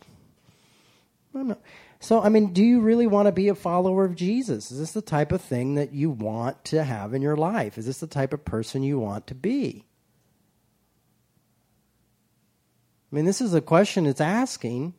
Not. 1.34 1.60
So, 2.00 2.20
I 2.20 2.28
mean, 2.28 2.52
do 2.52 2.64
you 2.64 2.80
really 2.80 3.06
want 3.06 3.26
to 3.26 3.32
be 3.32 3.48
a 3.48 3.54
follower 3.54 4.04
of 4.04 4.16
Jesus? 4.16 4.70
Is 4.70 4.78
this 4.78 4.92
the 4.92 5.02
type 5.02 5.32
of 5.32 5.40
thing 5.40 5.76
that 5.76 5.92
you 5.92 6.10
want 6.10 6.64
to 6.66 6.82
have 6.82 7.14
in 7.14 7.22
your 7.22 7.36
life? 7.36 7.78
Is 7.78 7.86
this 7.86 8.00
the 8.00 8.06
type 8.06 8.32
of 8.32 8.44
person 8.44 8.82
you 8.82 8.98
want 8.98 9.28
to 9.28 9.34
be? 9.34 9.84
I 13.10 13.16
mean, 13.16 13.24
this 13.24 13.40
is 13.40 13.54
a 13.54 13.60
question 13.60 14.06
it's 14.06 14.20
asking 14.20 14.94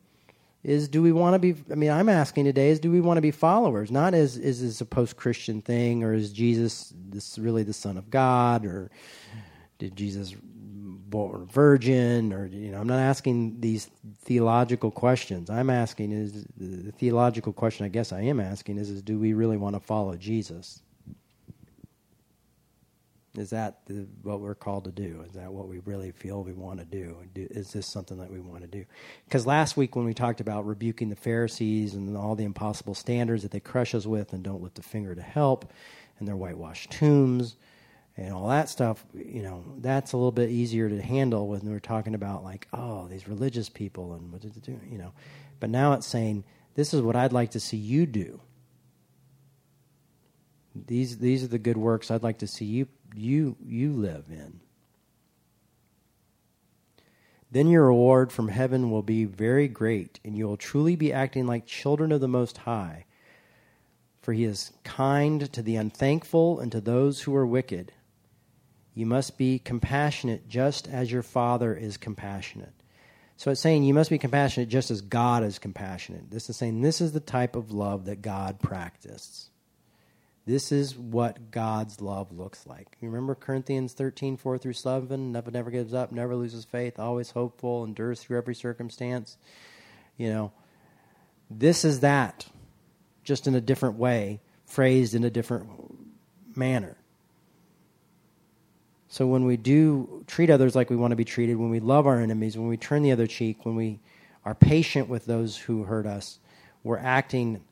is 0.62 0.88
do 0.88 1.02
we 1.02 1.12
want 1.12 1.34
to 1.34 1.38
be 1.38 1.54
I 1.70 1.74
mean, 1.74 1.90
I'm 1.90 2.08
asking 2.08 2.46
today 2.46 2.70
is 2.70 2.80
do 2.80 2.90
we 2.90 3.00
want 3.00 3.18
to 3.18 3.22
be 3.22 3.30
followers? 3.30 3.90
Not 3.90 4.14
as 4.14 4.36
is 4.38 4.62
this 4.62 4.80
a 4.80 4.86
post 4.86 5.16
Christian 5.16 5.60
thing 5.60 6.02
or 6.02 6.14
is 6.14 6.32
Jesus 6.32 6.92
this 6.96 7.38
really 7.38 7.64
the 7.64 7.74
Son 7.74 7.98
of 7.98 8.10
God 8.10 8.64
or 8.64 8.90
did 9.78 9.94
Jesus 9.94 10.34
born 11.14 11.46
virgin 11.46 12.32
or 12.32 12.46
you 12.46 12.72
know 12.72 12.80
i'm 12.80 12.88
not 12.88 12.98
asking 12.98 13.60
these 13.60 13.88
theological 14.22 14.90
questions. 14.90 15.48
I'm 15.48 15.70
asking 15.70 16.10
is 16.10 16.44
the 16.56 16.90
theological 16.90 17.52
question 17.52 17.86
i 17.86 17.88
guess 17.88 18.12
i 18.12 18.20
am 18.20 18.40
asking 18.40 18.78
is, 18.78 18.90
is 18.90 19.00
do 19.00 19.16
we 19.16 19.32
really 19.32 19.56
want 19.56 19.76
to 19.76 19.80
follow 19.80 20.16
jesus? 20.16 20.82
Is 23.36 23.50
that 23.50 23.84
the, 23.86 24.06
what 24.22 24.40
we're 24.40 24.54
called 24.54 24.84
to 24.84 24.92
do? 24.92 25.24
Is 25.26 25.32
that 25.32 25.52
what 25.52 25.66
we 25.66 25.80
really 25.80 26.12
feel 26.12 26.44
we 26.44 26.52
want 26.52 26.78
to 26.78 26.84
do? 26.84 27.16
Is 27.34 27.72
this 27.72 27.84
something 27.84 28.16
that 28.18 28.30
we 28.30 28.38
want 28.38 28.62
to 28.62 28.68
do? 28.68 28.84
Because 29.24 29.44
last 29.44 29.76
week 29.76 29.96
when 29.96 30.04
we 30.04 30.14
talked 30.14 30.40
about 30.40 30.64
rebuking 30.64 31.08
the 31.10 31.16
pharisees 31.16 31.94
and 31.94 32.16
all 32.16 32.36
the 32.36 32.44
impossible 32.44 32.94
standards 32.94 33.42
that 33.42 33.50
they 33.50 33.58
crush 33.58 33.92
us 33.92 34.06
with 34.06 34.32
and 34.32 34.44
don't 34.44 34.62
lift 34.62 34.78
a 34.78 34.82
finger 34.82 35.16
to 35.16 35.22
help 35.22 35.72
and 36.18 36.28
their 36.28 36.36
whitewashed 36.36 36.92
tombs 36.92 37.56
and 38.16 38.32
all 38.32 38.48
that 38.48 38.68
stuff, 38.68 39.04
you 39.12 39.42
know, 39.42 39.64
that's 39.78 40.12
a 40.12 40.16
little 40.16 40.32
bit 40.32 40.50
easier 40.50 40.88
to 40.88 41.02
handle 41.02 41.48
when 41.48 41.68
we're 41.68 41.80
talking 41.80 42.14
about 42.14 42.44
like, 42.44 42.68
oh, 42.72 43.08
these 43.08 43.26
religious 43.26 43.68
people 43.68 44.14
and 44.14 44.30
what 44.30 44.40
did 44.40 44.54
they 44.54 44.60
do, 44.60 44.78
you 44.88 44.98
know. 44.98 45.12
But 45.58 45.70
now 45.70 45.94
it's 45.94 46.06
saying, 46.06 46.44
this 46.74 46.94
is 46.94 47.02
what 47.02 47.16
I'd 47.16 47.32
like 47.32 47.52
to 47.52 47.60
see 47.60 47.76
you 47.76 48.06
do. 48.06 48.40
These 50.74 51.18
these 51.18 51.44
are 51.44 51.48
the 51.48 51.58
good 51.58 51.76
works 51.76 52.10
I'd 52.10 52.24
like 52.24 52.38
to 52.38 52.48
see 52.48 52.64
you 52.64 52.88
you 53.14 53.56
you 53.64 53.92
live 53.92 54.26
in. 54.28 54.60
Then 57.50 57.68
your 57.68 57.86
reward 57.86 58.32
from 58.32 58.48
heaven 58.48 58.90
will 58.90 59.02
be 59.02 59.24
very 59.24 59.68
great, 59.68 60.18
and 60.24 60.36
you 60.36 60.48
will 60.48 60.56
truly 60.56 60.96
be 60.96 61.12
acting 61.12 61.46
like 61.46 61.66
children 61.66 62.10
of 62.10 62.20
the 62.20 62.26
Most 62.26 62.58
High. 62.58 63.04
For 64.22 64.32
he 64.32 64.42
is 64.42 64.72
kind 64.82 65.52
to 65.52 65.62
the 65.62 65.76
unthankful 65.76 66.58
and 66.58 66.72
to 66.72 66.80
those 66.80 67.22
who 67.22 67.36
are 67.36 67.46
wicked. 67.46 67.92
You 68.94 69.06
must 69.06 69.36
be 69.36 69.58
compassionate 69.58 70.48
just 70.48 70.88
as 70.88 71.10
your 71.10 71.22
Father 71.22 71.74
is 71.74 71.96
compassionate. 71.96 72.72
So 73.36 73.50
it's 73.50 73.60
saying 73.60 73.82
you 73.82 73.94
must 73.94 74.10
be 74.10 74.18
compassionate 74.18 74.68
just 74.68 74.90
as 74.90 75.00
God 75.00 75.42
is 75.42 75.58
compassionate. 75.58 76.30
This 76.30 76.48
is 76.48 76.56
saying 76.56 76.80
this 76.80 77.00
is 77.00 77.12
the 77.12 77.20
type 77.20 77.56
of 77.56 77.72
love 77.72 78.04
that 78.04 78.22
God 78.22 78.60
practiced. 78.60 79.50
This 80.46 80.70
is 80.72 80.96
what 80.96 81.50
God's 81.50 82.00
love 82.00 82.30
looks 82.30 82.66
like. 82.66 82.96
Remember 83.00 83.34
Corinthians 83.34 83.94
13, 83.94 84.36
4 84.36 84.58
through 84.58 84.74
7? 84.74 85.32
Never, 85.32 85.50
never 85.50 85.70
gives 85.70 85.94
up, 85.94 86.12
never 86.12 86.36
loses 86.36 86.64
faith, 86.64 86.98
always 86.98 87.30
hopeful, 87.30 87.82
endures 87.82 88.20
through 88.20 88.36
every 88.36 88.54
circumstance. 88.54 89.38
You 90.18 90.28
know, 90.28 90.52
this 91.50 91.84
is 91.84 92.00
that, 92.00 92.46
just 93.24 93.46
in 93.46 93.54
a 93.54 93.60
different 93.60 93.96
way, 93.96 94.42
phrased 94.66 95.14
in 95.14 95.24
a 95.24 95.30
different 95.30 95.70
manner. 96.56 96.96
So 99.14 99.28
when 99.28 99.44
we 99.44 99.56
do 99.56 100.24
treat 100.26 100.50
others 100.50 100.74
like 100.74 100.90
we 100.90 100.96
want 100.96 101.12
to 101.12 101.16
be 101.16 101.24
treated, 101.24 101.56
when 101.56 101.70
we 101.70 101.78
love 101.78 102.04
our 102.04 102.20
enemies, 102.20 102.58
when 102.58 102.66
we 102.66 102.76
turn 102.76 103.04
the 103.04 103.12
other 103.12 103.28
cheek, 103.28 103.64
when 103.64 103.76
we 103.76 104.00
are 104.44 104.56
patient 104.56 105.08
with 105.08 105.24
those 105.24 105.56
who 105.56 105.84
hurt 105.84 106.04
us, 106.04 106.40
we're 106.82 106.98
acting 106.98 107.62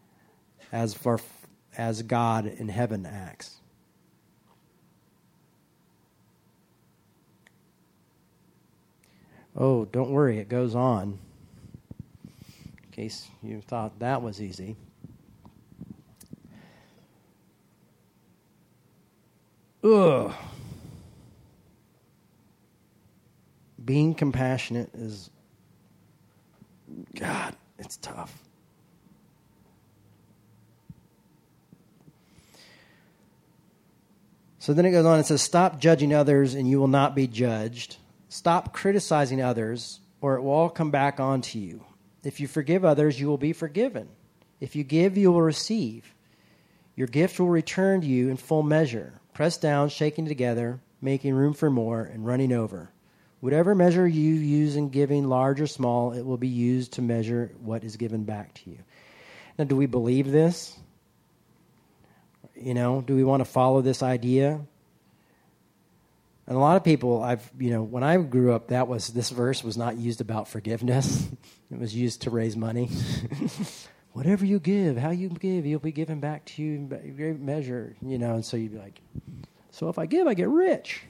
as 0.71 0.95
far 0.95 1.19
as 1.77 2.03
God 2.03 2.47
in 2.47 2.69
heaven 2.69 3.05
acts. 3.05 3.57
Oh, 9.57 9.85
don't 9.87 10.13
worry, 10.13 10.39
it 10.39 10.49
goes 10.49 10.77
on. 10.77 11.19
In 12.25 12.93
case 12.93 13.27
you 13.43 13.61
thought 13.63 13.99
that 13.99 14.23
was 14.23 14.41
easy. 14.41 14.77
Ugh. 19.83 20.33
Being 23.85 24.15
compassionate 24.15 24.91
is, 24.95 25.31
God, 27.15 27.55
it's 27.79 27.97
tough. 27.97 28.43
So 34.63 34.73
then 34.73 34.87
it 34.87 34.93
goes 34.93 35.05
on 35.05 35.17
and 35.17 35.27
says, 35.27 35.43
Stop 35.43 35.81
judging 35.81 36.15
others 36.15 36.55
and 36.55 36.71
you 36.71 36.79
will 36.79 36.87
not 36.87 37.17
be 37.17 37.27
judged. 37.27 37.97
Stop 38.29 38.73
criticizing 38.73 39.43
others 39.43 39.99
or 40.21 40.37
it 40.37 40.43
will 40.43 40.53
all 40.53 40.71
come 40.71 40.93
back 40.93 41.19
onto 41.19 41.59
you. 41.59 41.85
If 42.23 42.39
you 42.39 42.47
forgive 42.47 42.85
others, 42.85 43.19
you 43.19 43.27
will 43.27 43.39
be 43.39 43.53
forgiven. 43.53 44.09
If 44.61 44.77
you 44.77 44.85
give, 44.85 45.17
you 45.17 45.33
will 45.33 45.43
receive. 45.43 46.15
Your 46.95 47.09
gift 47.09 47.41
will 47.41 47.49
return 47.49 48.03
to 48.03 48.07
you 48.07 48.29
in 48.29 48.37
full 48.37 48.63
measure, 48.63 49.15
pressed 49.35 49.61
down, 49.61 49.89
shaken 49.89 50.27
together, 50.27 50.79
making 51.01 51.35
room 51.35 51.55
for 51.55 51.69
more, 51.69 52.03
and 52.05 52.25
running 52.25 52.53
over. 52.53 52.92
Whatever 53.43 53.75
measure 53.75 54.07
you 54.07 54.35
use 54.35 54.77
in 54.77 54.91
giving, 54.91 55.29
large 55.29 55.61
or 55.61 55.67
small, 55.67 56.13
it 56.13 56.23
will 56.23 56.37
be 56.37 56.47
used 56.47 56.93
to 56.93 57.03
measure 57.03 57.51
what 57.61 57.83
is 57.83 57.97
given 57.97 58.23
back 58.23 58.55
to 58.55 58.71
you. 58.71 58.79
Now, 59.59 59.65
do 59.65 59.75
we 59.75 59.87
believe 59.87 60.31
this? 60.31 60.79
You 62.55 62.73
know, 62.73 63.03
do 63.03 63.17
we 63.17 63.25
want 63.25 63.41
to 63.41 63.45
follow 63.45 63.81
this 63.81 64.01
idea? 64.01 64.61
And 66.47 66.57
a 66.57 66.61
lot 66.61 66.77
of 66.77 66.85
people, 66.85 67.21
I've, 67.21 67.51
you 67.59 67.71
know, 67.71 67.83
when 67.83 68.05
I 68.05 68.17
grew 68.19 68.53
up, 68.53 68.69
that 68.69 68.87
was, 68.87 69.09
this 69.09 69.31
verse 69.31 69.65
was 69.65 69.77
not 69.77 69.97
used 69.97 70.21
about 70.21 70.47
forgiveness. 70.47 71.29
it 71.73 71.81
was 71.81 71.93
used 71.93 72.23
to 72.23 72.31
raise 72.31 72.57
money. 72.57 72.91
Whatever 74.13 74.47
you 74.47 74.61
give, 74.61 74.97
how 74.97 75.11
you 75.11 75.29
give, 75.31 75.67
you'll 75.67 75.81
be 75.81 75.91
given 75.91 76.21
back 76.21 76.45
to 76.45 76.63
you 76.63 76.75
in 76.77 77.17
great 77.17 77.41
measure, 77.41 77.97
you 78.03 78.19
know. 78.19 78.35
And 78.35 78.45
so 78.45 78.57
you'd 78.57 78.71
be 78.71 78.79
like, 78.79 79.01
so 79.73 79.89
if 79.89 79.99
I 79.99 80.07
give, 80.07 80.29
I 80.29 80.35
get 80.35 80.49
rich. 80.49 81.03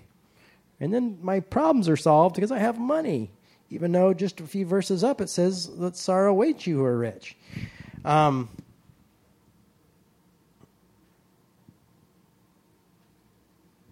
And 0.82 0.92
then 0.92 1.18
my 1.22 1.40
problems 1.40 1.88
are 1.88 1.96
solved 1.96 2.34
because 2.34 2.52
I 2.52 2.58
have 2.58 2.78
money. 2.78 3.30
Even 3.70 3.92
though 3.92 4.12
just 4.12 4.40
a 4.40 4.44
few 4.44 4.66
verses 4.66 5.02
up 5.02 5.22
it 5.22 5.30
says, 5.30 5.70
let 5.70 5.96
sorrow 5.96 6.32
await 6.32 6.66
you 6.66 6.76
who 6.76 6.84
are 6.84 6.98
rich. 6.98 7.36
Um, 8.04 8.50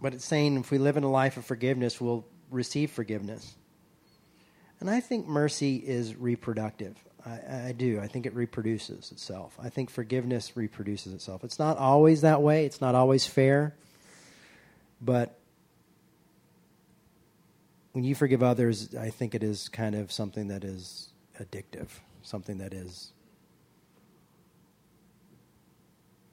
But 0.00 0.14
it's 0.14 0.24
saying 0.24 0.56
if 0.56 0.70
we 0.70 0.78
live 0.78 0.96
in 0.96 1.04
a 1.04 1.10
life 1.10 1.36
of 1.36 1.44
forgiveness, 1.44 2.00
we'll 2.00 2.24
receive 2.50 2.90
forgiveness. 2.90 3.54
And 4.80 4.88
I 4.88 5.00
think 5.00 5.26
mercy 5.28 5.76
is 5.76 6.16
reproductive. 6.16 6.96
I, 7.24 7.68
I, 7.68 7.74
do. 7.76 8.00
I 8.00 8.06
think 8.06 8.24
it 8.24 8.34
reproduces 8.34 9.12
itself. 9.12 9.54
I 9.62 9.68
think 9.68 9.90
forgiveness 9.90 10.56
reproduces 10.56 11.12
itself. 11.12 11.44
It's 11.44 11.58
not 11.58 11.76
always 11.76 12.22
that 12.22 12.40
way, 12.40 12.64
it's 12.64 12.80
not 12.80 12.94
always 12.94 13.26
fair. 13.26 13.74
But 15.02 15.38
when 17.92 18.04
you 18.04 18.14
forgive 18.14 18.42
others, 18.42 18.94
I 18.94 19.10
think 19.10 19.34
it 19.34 19.42
is 19.42 19.68
kind 19.68 19.94
of 19.94 20.12
something 20.12 20.48
that 20.48 20.64
is 20.64 21.08
addictive, 21.40 21.88
something 22.22 22.58
that 22.58 22.72
is 22.72 23.12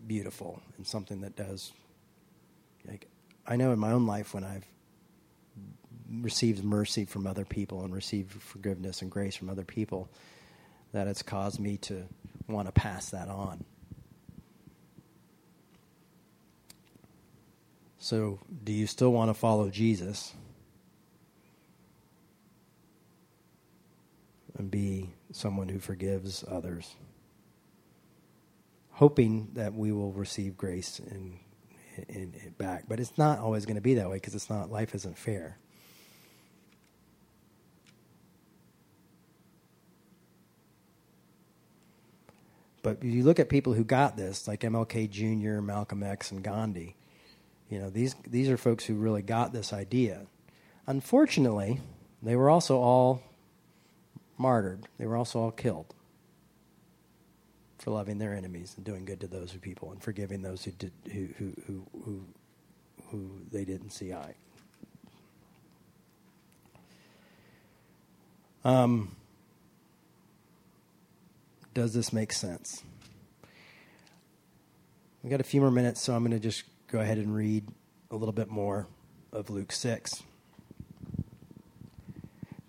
beautiful, 0.05 0.61
and 0.77 0.85
something 0.85 1.21
that 1.21 1.35
does 1.35 1.71
like 2.87 3.07
I 3.45 3.55
know 3.55 3.71
in 3.71 3.79
my 3.79 3.91
own 3.91 4.05
life 4.05 4.33
when 4.33 4.43
I've 4.43 4.65
received 6.21 6.63
mercy 6.63 7.05
from 7.05 7.27
other 7.27 7.45
people 7.45 7.83
and 7.83 7.93
received 7.93 8.31
forgiveness 8.41 9.01
and 9.01 9.11
grace 9.11 9.35
from 9.35 9.49
other 9.49 9.63
people, 9.63 10.09
that 10.93 11.07
it's 11.07 11.21
caused 11.21 11.59
me 11.59 11.77
to 11.77 12.03
want 12.47 12.67
to 12.67 12.71
pass 12.71 13.09
that 13.09 13.27
on. 13.27 13.63
So, 17.99 18.39
do 18.63 18.71
you 18.71 18.87
still 18.87 19.11
want 19.11 19.29
to 19.29 19.33
follow 19.33 19.69
Jesus 19.69 20.33
and 24.57 24.69
be 24.71 25.13
someone 25.31 25.69
who 25.69 25.79
forgives 25.79 26.43
others? 26.49 26.95
Hoping 28.91 29.49
that 29.53 29.73
we 29.73 29.91
will 29.91 30.11
receive 30.11 30.57
grace 30.57 30.99
and 30.99 31.39
in, 32.09 32.33
in 32.43 32.53
back. 32.57 32.85
But 32.87 32.99
it's 32.99 33.17
not 33.17 33.39
always 33.39 33.65
going 33.65 33.75
to 33.75 33.81
be 33.81 33.95
that 33.95 34.09
way 34.09 34.15
because 34.17 34.35
it's 34.35 34.49
not 34.49 34.71
life 34.71 34.93
isn't 34.95 35.17
fair. 35.17 35.57
But 42.83 43.03
you 43.03 43.23
look 43.23 43.39
at 43.39 43.49
people 43.49 43.73
who 43.73 43.83
got 43.83 44.15
this, 44.15 44.47
like 44.47 44.61
MLK 44.61 45.09
Jr., 45.09 45.61
Malcolm 45.61 46.03
X, 46.03 46.31
and 46.31 46.41
Gandhi, 46.41 46.95
you 47.69 47.79
know 47.79 47.89
these 47.89 48.15
these 48.25 48.49
are 48.49 48.55
folks 48.55 48.85
who 48.85 48.95
really 48.95 49.21
got 49.21 49.51
this 49.51 49.73
idea. 49.73 50.25
Unfortunately, 50.85 51.81
they 52.23 52.35
were 52.37 52.49
also 52.49 52.77
all 52.77 53.21
martyred. 54.37 54.87
They 54.97 55.05
were 55.05 55.17
also 55.17 55.39
all 55.39 55.51
killed 55.51 55.93
for 57.77 57.91
loving 57.91 58.17
their 58.17 58.33
enemies 58.33 58.73
and 58.75 58.85
doing 58.85 59.05
good 59.05 59.19
to 59.21 59.27
those 59.27 59.51
who 59.51 59.59
people 59.59 59.91
and 59.91 60.01
forgiving 60.01 60.41
those 60.41 60.63
who 60.63 60.71
did 60.71 60.91
who 61.11 61.27
who 61.37 61.53
who 61.65 61.87
who, 62.03 62.21
who 63.11 63.31
they 63.51 63.65
didn't 63.65 63.91
see 63.91 64.13
eye. 64.13 64.35
Um, 68.63 69.15
does 71.73 71.93
this 71.93 72.11
make 72.11 72.33
sense? 72.33 72.83
We 75.23 75.29
got 75.29 75.39
a 75.39 75.45
few 75.45 75.61
more 75.61 75.71
minutes, 75.71 76.01
so 76.01 76.13
I'm 76.13 76.21
going 76.21 76.31
to 76.31 76.39
just 76.39 76.63
go 76.91 76.99
ahead 76.99 77.17
and 77.17 77.33
read 77.33 77.65
a 78.11 78.15
little 78.15 78.33
bit 78.33 78.49
more 78.49 78.87
of 79.31 79.49
Luke 79.49 79.71
6. 79.71 80.23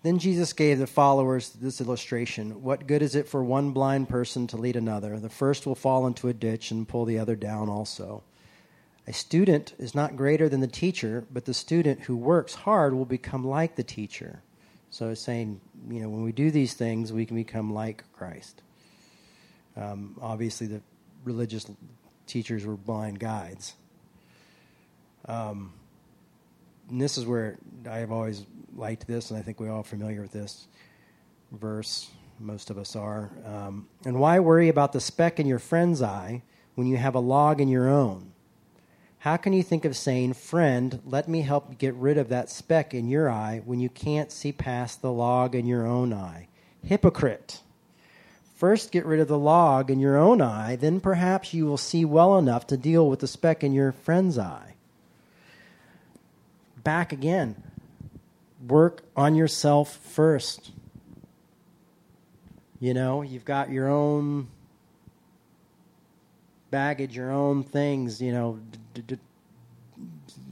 Then 0.01 0.17
Jesus 0.17 0.53
gave 0.53 0.79
the 0.79 0.87
followers 0.87 1.49
this 1.49 1.81
illustration 1.81 2.63
What 2.63 2.87
good 2.87 3.01
is 3.01 3.15
it 3.15 3.27
for 3.27 3.43
one 3.43 3.71
blind 3.71 4.09
person 4.09 4.47
to 4.47 4.57
lead 4.57 4.75
another? 4.75 5.19
The 5.19 5.29
first 5.29 5.65
will 5.65 5.75
fall 5.75 6.07
into 6.07 6.29
a 6.29 6.33
ditch 6.33 6.71
and 6.71 6.87
pull 6.87 7.05
the 7.05 7.19
other 7.19 7.35
down 7.35 7.69
also. 7.69 8.23
A 9.07 9.13
student 9.13 9.73
is 9.79 9.95
not 9.95 10.15
greater 10.15 10.47
than 10.47 10.61
the 10.61 10.67
teacher, 10.67 11.25
but 11.31 11.45
the 11.45 11.53
student 11.53 12.01
who 12.01 12.15
works 12.15 12.53
hard 12.53 12.93
will 12.93 13.05
become 13.05 13.43
like 13.43 13.75
the 13.75 13.83
teacher. 13.83 14.41
So 14.91 15.09
it's 15.09 15.21
saying, 15.21 15.59
you 15.89 15.99
know, 16.01 16.09
when 16.09 16.23
we 16.23 16.31
do 16.31 16.51
these 16.51 16.73
things, 16.73 17.11
we 17.11 17.25
can 17.25 17.35
become 17.35 17.73
like 17.73 18.03
Christ. 18.13 18.61
Um, 19.75 20.15
obviously, 20.21 20.67
the 20.67 20.81
religious 21.23 21.65
teachers 22.27 22.65
were 22.65 22.77
blind 22.77 23.19
guides. 23.19 23.75
Um, 25.25 25.73
and 26.89 27.01
this 27.01 27.17
is 27.17 27.25
where 27.25 27.57
I've 27.89 28.11
always 28.11 28.45
liked 28.79 29.05
this, 29.05 29.29
and 29.29 29.37
I 29.37 29.43
think 29.43 29.59
we're 29.59 29.71
all 29.71 29.83
familiar 29.83 30.21
with 30.21 30.31
this 30.31 30.67
verse. 31.51 32.09
Most 32.39 32.69
of 32.69 32.77
us 32.77 32.95
are. 32.95 33.29
Um, 33.45 33.87
and 34.05 34.19
why 34.19 34.39
worry 34.39 34.69
about 34.69 34.93
the 34.93 35.01
speck 35.01 35.39
in 35.39 35.45
your 35.45 35.59
friend's 35.59 36.01
eye 36.01 36.41
when 36.75 36.87
you 36.87 36.97
have 36.97 37.15
a 37.15 37.19
log 37.19 37.59
in 37.59 37.67
your 37.67 37.89
own? 37.89 38.31
How 39.19 39.35
can 39.35 39.51
you 39.51 39.63
think 39.63 39.83
of 39.83 39.97
saying, 39.97 40.33
Friend, 40.33 41.01
let 41.05 41.27
me 41.27 41.41
help 41.41 41.77
get 41.77 41.93
rid 41.95 42.17
of 42.17 42.29
that 42.29 42.49
speck 42.49 42.93
in 42.93 43.09
your 43.09 43.29
eye 43.29 43.61
when 43.65 43.81
you 43.81 43.89
can't 43.89 44.31
see 44.31 44.53
past 44.53 45.01
the 45.01 45.11
log 45.11 45.53
in 45.53 45.65
your 45.65 45.85
own 45.85 46.13
eye? 46.13 46.47
Hypocrite! 46.81 47.59
First, 48.55 48.91
get 48.91 49.05
rid 49.05 49.19
of 49.19 49.27
the 49.27 49.37
log 49.37 49.89
in 49.89 49.99
your 49.99 50.17
own 50.17 50.41
eye, 50.41 50.77
then 50.77 51.01
perhaps 51.01 51.53
you 51.53 51.65
will 51.65 51.77
see 51.77 52.05
well 52.05 52.37
enough 52.37 52.67
to 52.67 52.77
deal 52.77 53.09
with 53.09 53.19
the 53.19 53.27
speck 53.27 53.63
in 53.63 53.73
your 53.73 53.91
friend's 53.91 54.37
eye. 54.37 54.75
Back 56.83 57.11
again 57.11 57.68
work 58.67 59.03
on 59.15 59.35
yourself 59.35 59.95
first. 59.97 60.71
You 62.79 62.93
know, 62.93 63.21
you've 63.21 63.45
got 63.45 63.69
your 63.69 63.89
own 63.89 64.47
baggage, 66.71 67.15
your 67.15 67.31
own 67.31 67.63
things. 67.63 68.21
You 68.21 68.31
know, 68.31 68.59
d- 68.93 69.03
d- 69.05 69.17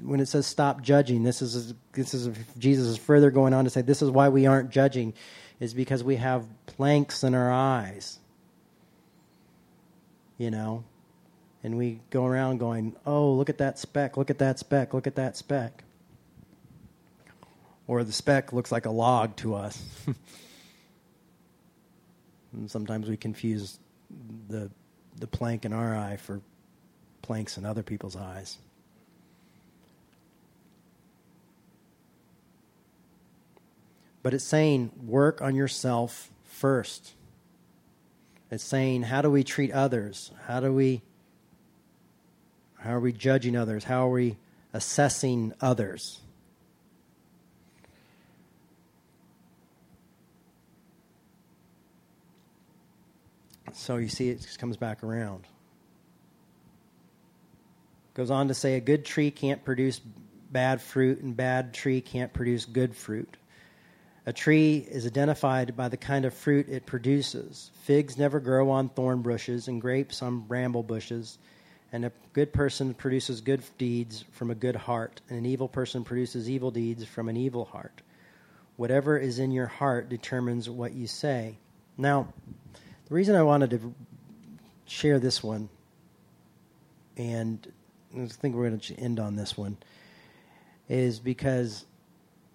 when 0.04 0.20
it 0.20 0.28
says 0.28 0.46
stop 0.46 0.82
judging, 0.82 1.24
this 1.24 1.41
is 1.41 1.74
this 1.93 2.13
is 2.13 2.30
Jesus 2.58 2.88
is 2.88 2.98
further 2.98 3.32
going 3.32 3.54
on 3.54 3.63
to 3.63 3.70
say 3.70 3.82
this 3.82 4.02
is 4.02 4.10
why 4.10 4.30
we 4.30 4.46
aren't 4.46 4.70
judging, 4.70 5.13
is 5.60 5.74
because 5.74 6.04
we 6.04 6.17
have 6.17 6.46
planks 6.65 7.24
in 7.24 7.34
our 7.34 7.52
eyes. 7.52 8.20
You 10.38 10.52
know, 10.52 10.84
and 11.63 11.78
we 11.78 12.02
go 12.10 12.26
around 12.26 12.60
going, 12.60 12.96
"Oh, 13.06 13.34
look 13.34 13.50
at 13.50 13.58
that 13.60 13.80
speck! 13.80 14.17
Look 14.17 14.30
at 14.30 14.38
that 14.39 14.60
speck! 14.60 14.93
Look 14.93 15.08
at 15.08 15.15
that 15.15 15.38
speck!" 15.38 15.84
Or 17.88 18.04
the 18.04 18.12
speck 18.12 18.52
looks 18.52 18.71
like 18.71 18.86
a 18.86 18.91
log 18.91 19.36
to 19.38 19.56
us. 19.56 19.82
and 22.54 22.69
sometimes 22.69 23.08
we 23.08 23.17
confuse 23.17 23.80
the 24.47 24.69
the 25.19 25.28
plank 25.28 25.65
in 25.65 25.73
our 25.73 25.95
eye 25.95 26.17
for 26.17 26.41
planks 27.21 27.58
in 27.58 27.65
other 27.65 27.84
people's 27.84 28.15
eyes. 28.15 28.58
But 34.21 34.34
it's 34.34 34.43
saying 34.43 34.91
work 35.06 35.41
on 35.41 35.56
yourself 35.56 36.30
first. 36.43 37.13
It's 38.52 38.63
saying 38.63 39.04
how 39.04 39.21
do 39.21 39.32
we 39.32 39.43
treat 39.43 39.71
others? 39.71 40.32
How 40.45 40.60
do 40.60 40.73
we 40.73 41.02
how 42.80 42.91
are 42.91 43.00
we 43.00 43.12
judging 43.12 43.56
others? 43.56 43.86
How 43.86 44.08
are 44.08 44.12
we 44.12 44.38
assessing 44.73 45.54
others? 45.60 46.19
So 53.73 53.97
you 53.97 54.10
see, 54.10 54.30
it 54.30 54.41
just 54.41 54.60
comes 54.60 54.77
back 54.77 55.03
around. 55.03 55.45
Goes 58.13 58.32
on 58.32 58.47
to 58.47 58.53
say 58.53 58.75
a 58.75 58.80
good 58.80 59.06
tree 59.06 59.30
can't 59.30 59.63
produce 59.63 59.99
bad 59.99 60.82
fruit, 60.82 61.21
and 61.21 61.36
bad 61.36 61.73
tree 61.73 62.01
can't 62.01 62.34
produce 62.34 62.65
good 62.65 62.95
fruit. 62.95 63.38
A 64.25 64.34
tree 64.34 64.77
is 64.77 65.06
identified 65.06 65.77
by 65.77 65.88
the 65.88 65.97
kind 65.97 66.25
of 66.25 66.34
fruit 66.34 66.67
it 66.67 66.86
produces. 66.86 67.71
Figs 67.84 68.17
never 68.17 68.39
grow 68.39 68.69
on 68.71 68.89
thorn 68.89 69.21
bushes, 69.21 69.67
and 69.67 69.82
grapes 69.82 70.21
on 70.21 70.39
bramble 70.39 70.84
bushes. 70.84 71.38
And 71.93 72.03
a 72.06 72.12
good 72.34 72.51
person 72.51 72.93
produces 72.93 73.39
good 73.39 73.62
deeds 73.77 74.25
from 74.32 74.51
a 74.51 74.56
good 74.56 74.75
heart, 74.75 75.21
and 75.30 75.38
an 75.38 75.45
evil 75.45 75.67
person 75.69 76.03
produces 76.03 76.49
evil 76.49 76.71
deeds 76.71 77.06
from 77.06 77.30
an 77.30 77.38
evil 77.38 77.65
heart. 77.65 78.01
Whatever 78.75 79.17
is 79.17 79.39
in 79.39 79.51
your 79.51 79.67
heart 79.67 80.10
determines 80.10 80.69
what 80.69 80.93
you 80.93 81.08
say. 81.08 81.58
Now, 81.97 82.34
the 83.08 83.15
reason 83.15 83.36
I 83.36 83.43
wanted 83.43 83.72
to 83.72 83.93
share 84.86 85.20
this 85.20 85.43
one, 85.43 85.70
and 87.15 87.72
I 88.15 88.26
think 88.28 88.56
we're 88.56 88.67
going 88.67 88.80
to 88.80 88.96
end 88.96 89.20
on 89.20 89.36
this 89.36 89.58
one, 89.58 89.78
is 90.89 91.20
because 91.20 91.86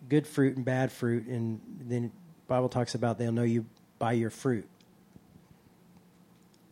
good 0.09 0.27
fruit 0.27 0.57
and 0.57 0.65
bad 0.65 0.93
fruit, 0.93 1.27
and 1.27 1.61
then 1.81 2.03
the 2.05 2.11
Bible 2.49 2.69
talks 2.69 2.95
about 2.95 3.19
they'll 3.19 3.33
know 3.33 3.43
you 3.43 3.65
by 3.99 4.13
your 4.13 4.31
fruit. 4.31 4.69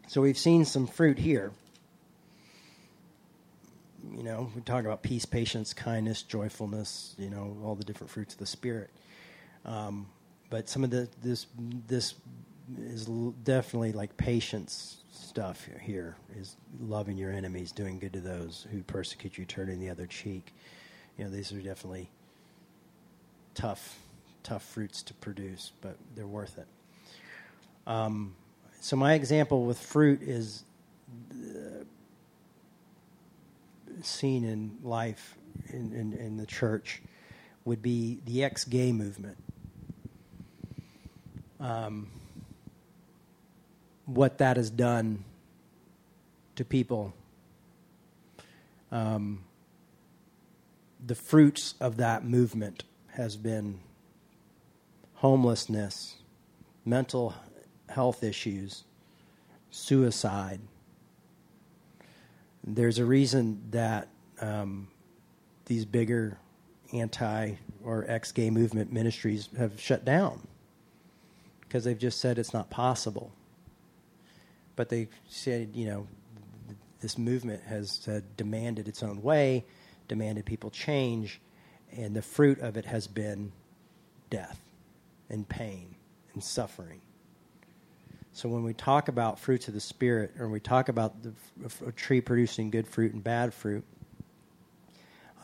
So 0.08 0.20
we've 0.20 0.38
seen 0.38 0.64
some 0.64 0.86
fruit 0.86 1.18
here. 1.18 1.52
You 4.12 4.24
know, 4.24 4.50
we 4.54 4.60
talk 4.62 4.84
about 4.84 5.02
peace, 5.02 5.24
patience, 5.24 5.72
kindness, 5.72 6.22
joyfulness. 6.22 7.14
You 7.16 7.30
know, 7.30 7.56
all 7.64 7.76
the 7.76 7.84
different 7.84 8.10
fruits 8.10 8.34
of 8.34 8.40
the 8.40 8.46
spirit. 8.46 8.90
Um, 9.64 10.08
but 10.48 10.68
some 10.68 10.82
of 10.82 10.90
the 10.90 11.08
this 11.22 11.46
this 11.86 12.14
is 12.78 13.06
definitely 13.44 13.92
like 13.92 14.16
patience 14.16 14.98
stuff 15.12 15.68
here. 15.80 16.16
Is 16.36 16.56
loving 16.80 17.16
your 17.16 17.32
enemies, 17.32 17.72
doing 17.72 17.98
good 17.98 18.12
to 18.14 18.20
those 18.20 18.66
who 18.70 18.82
persecute 18.82 19.38
you, 19.38 19.44
turning 19.44 19.80
the 19.80 19.90
other 19.90 20.06
cheek. 20.06 20.54
You 21.16 21.24
know, 21.24 21.30
these 21.30 21.52
are 21.52 21.60
definitely 21.60 22.10
tough, 23.54 23.98
tough 24.42 24.62
fruits 24.64 25.02
to 25.02 25.14
produce, 25.14 25.72
but 25.80 25.96
they're 26.14 26.26
worth 26.26 26.58
it. 26.58 26.66
Um, 27.86 28.34
so 28.80 28.96
my 28.96 29.14
example 29.14 29.64
with 29.64 29.78
fruit 29.78 30.22
is 30.22 30.64
uh, 31.32 31.84
seen 34.02 34.44
in 34.44 34.78
life 34.82 35.36
in, 35.68 35.92
in, 35.92 36.12
in 36.14 36.36
the 36.36 36.46
church 36.46 37.02
would 37.64 37.82
be 37.82 38.20
the 38.24 38.42
ex-gay 38.44 38.92
movement. 38.92 39.36
Um, 41.58 42.08
what 44.14 44.38
that 44.38 44.56
has 44.56 44.70
done 44.70 45.24
to 46.56 46.64
people. 46.64 47.14
Um, 48.90 49.44
the 51.04 51.14
fruits 51.14 51.74
of 51.80 51.96
that 51.98 52.24
movement 52.24 52.84
has 53.12 53.36
been 53.36 53.80
homelessness, 55.14 56.16
mental 56.84 57.34
health 57.88 58.24
issues, 58.24 58.84
suicide. 59.70 60.60
There's 62.64 62.98
a 62.98 63.04
reason 63.04 63.62
that 63.70 64.08
um, 64.40 64.88
these 65.66 65.84
bigger 65.84 66.38
anti 66.92 67.54
or 67.84 68.04
ex 68.08 68.32
gay 68.32 68.50
movement 68.50 68.92
ministries 68.92 69.48
have 69.56 69.80
shut 69.80 70.04
down 70.04 70.46
because 71.60 71.84
they've 71.84 71.98
just 71.98 72.20
said 72.20 72.38
it's 72.38 72.52
not 72.52 72.68
possible. 72.70 73.32
But 74.80 74.88
they 74.88 75.08
said, 75.28 75.72
you 75.74 75.84
know, 75.84 76.06
this 77.02 77.18
movement 77.18 77.62
has 77.64 78.08
uh, 78.08 78.20
demanded 78.38 78.88
its 78.88 79.02
own 79.02 79.20
way, 79.20 79.66
demanded 80.08 80.46
people 80.46 80.70
change, 80.70 81.38
and 81.92 82.16
the 82.16 82.22
fruit 82.22 82.60
of 82.60 82.78
it 82.78 82.86
has 82.86 83.06
been 83.06 83.52
death 84.30 84.58
and 85.28 85.46
pain 85.46 85.96
and 86.32 86.42
suffering. 86.42 87.02
So 88.32 88.48
when 88.48 88.64
we 88.64 88.72
talk 88.72 89.08
about 89.08 89.38
fruits 89.38 89.68
of 89.68 89.74
the 89.74 89.80
spirit, 89.80 90.32
or 90.38 90.48
we 90.48 90.60
talk 90.60 90.88
about 90.88 91.12
the, 91.22 91.34
a 91.86 91.92
tree 91.92 92.22
producing 92.22 92.70
good 92.70 92.88
fruit 92.88 93.12
and 93.12 93.22
bad 93.22 93.52
fruit, 93.52 93.84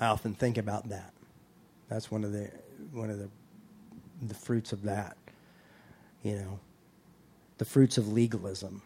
I 0.01 0.07
often 0.07 0.33
think 0.33 0.57
about 0.57 0.88
that. 0.88 1.12
That's 1.90 2.11
one 2.11 2.25
of 2.25 2.33
the 2.33 2.51
one 2.90 3.11
of 3.11 3.18
the 3.18 3.29
the 4.22 4.33
fruits 4.35 4.72
of 4.72 4.85
that. 4.85 5.18
You 6.22 6.37
know, 6.37 6.61
the 7.59 7.66
fruits 7.66 7.99
of 7.99 8.11
legalism. 8.11 8.81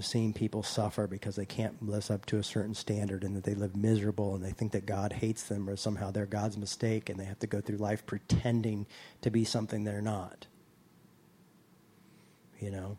Seeing 0.00 0.34
people 0.34 0.62
suffer 0.62 1.06
because 1.06 1.34
they 1.34 1.46
can't 1.46 1.82
live 1.82 2.10
up 2.10 2.26
to 2.26 2.36
a 2.36 2.42
certain 2.42 2.74
standard 2.74 3.24
and 3.24 3.34
that 3.34 3.44
they 3.44 3.54
live 3.54 3.74
miserable 3.74 4.34
and 4.34 4.44
they 4.44 4.50
think 4.50 4.72
that 4.72 4.84
God 4.84 5.14
hates 5.14 5.44
them 5.44 5.68
or 5.68 5.76
somehow 5.76 6.10
they're 6.10 6.26
God's 6.26 6.58
mistake 6.58 7.08
and 7.08 7.18
they 7.18 7.24
have 7.24 7.38
to 7.38 7.46
go 7.46 7.62
through 7.62 7.78
life 7.78 8.04
pretending 8.04 8.86
to 9.22 9.30
be 9.30 9.44
something 9.44 9.84
they're 9.84 10.02
not. 10.02 10.46
You 12.60 12.70
know? 12.70 12.98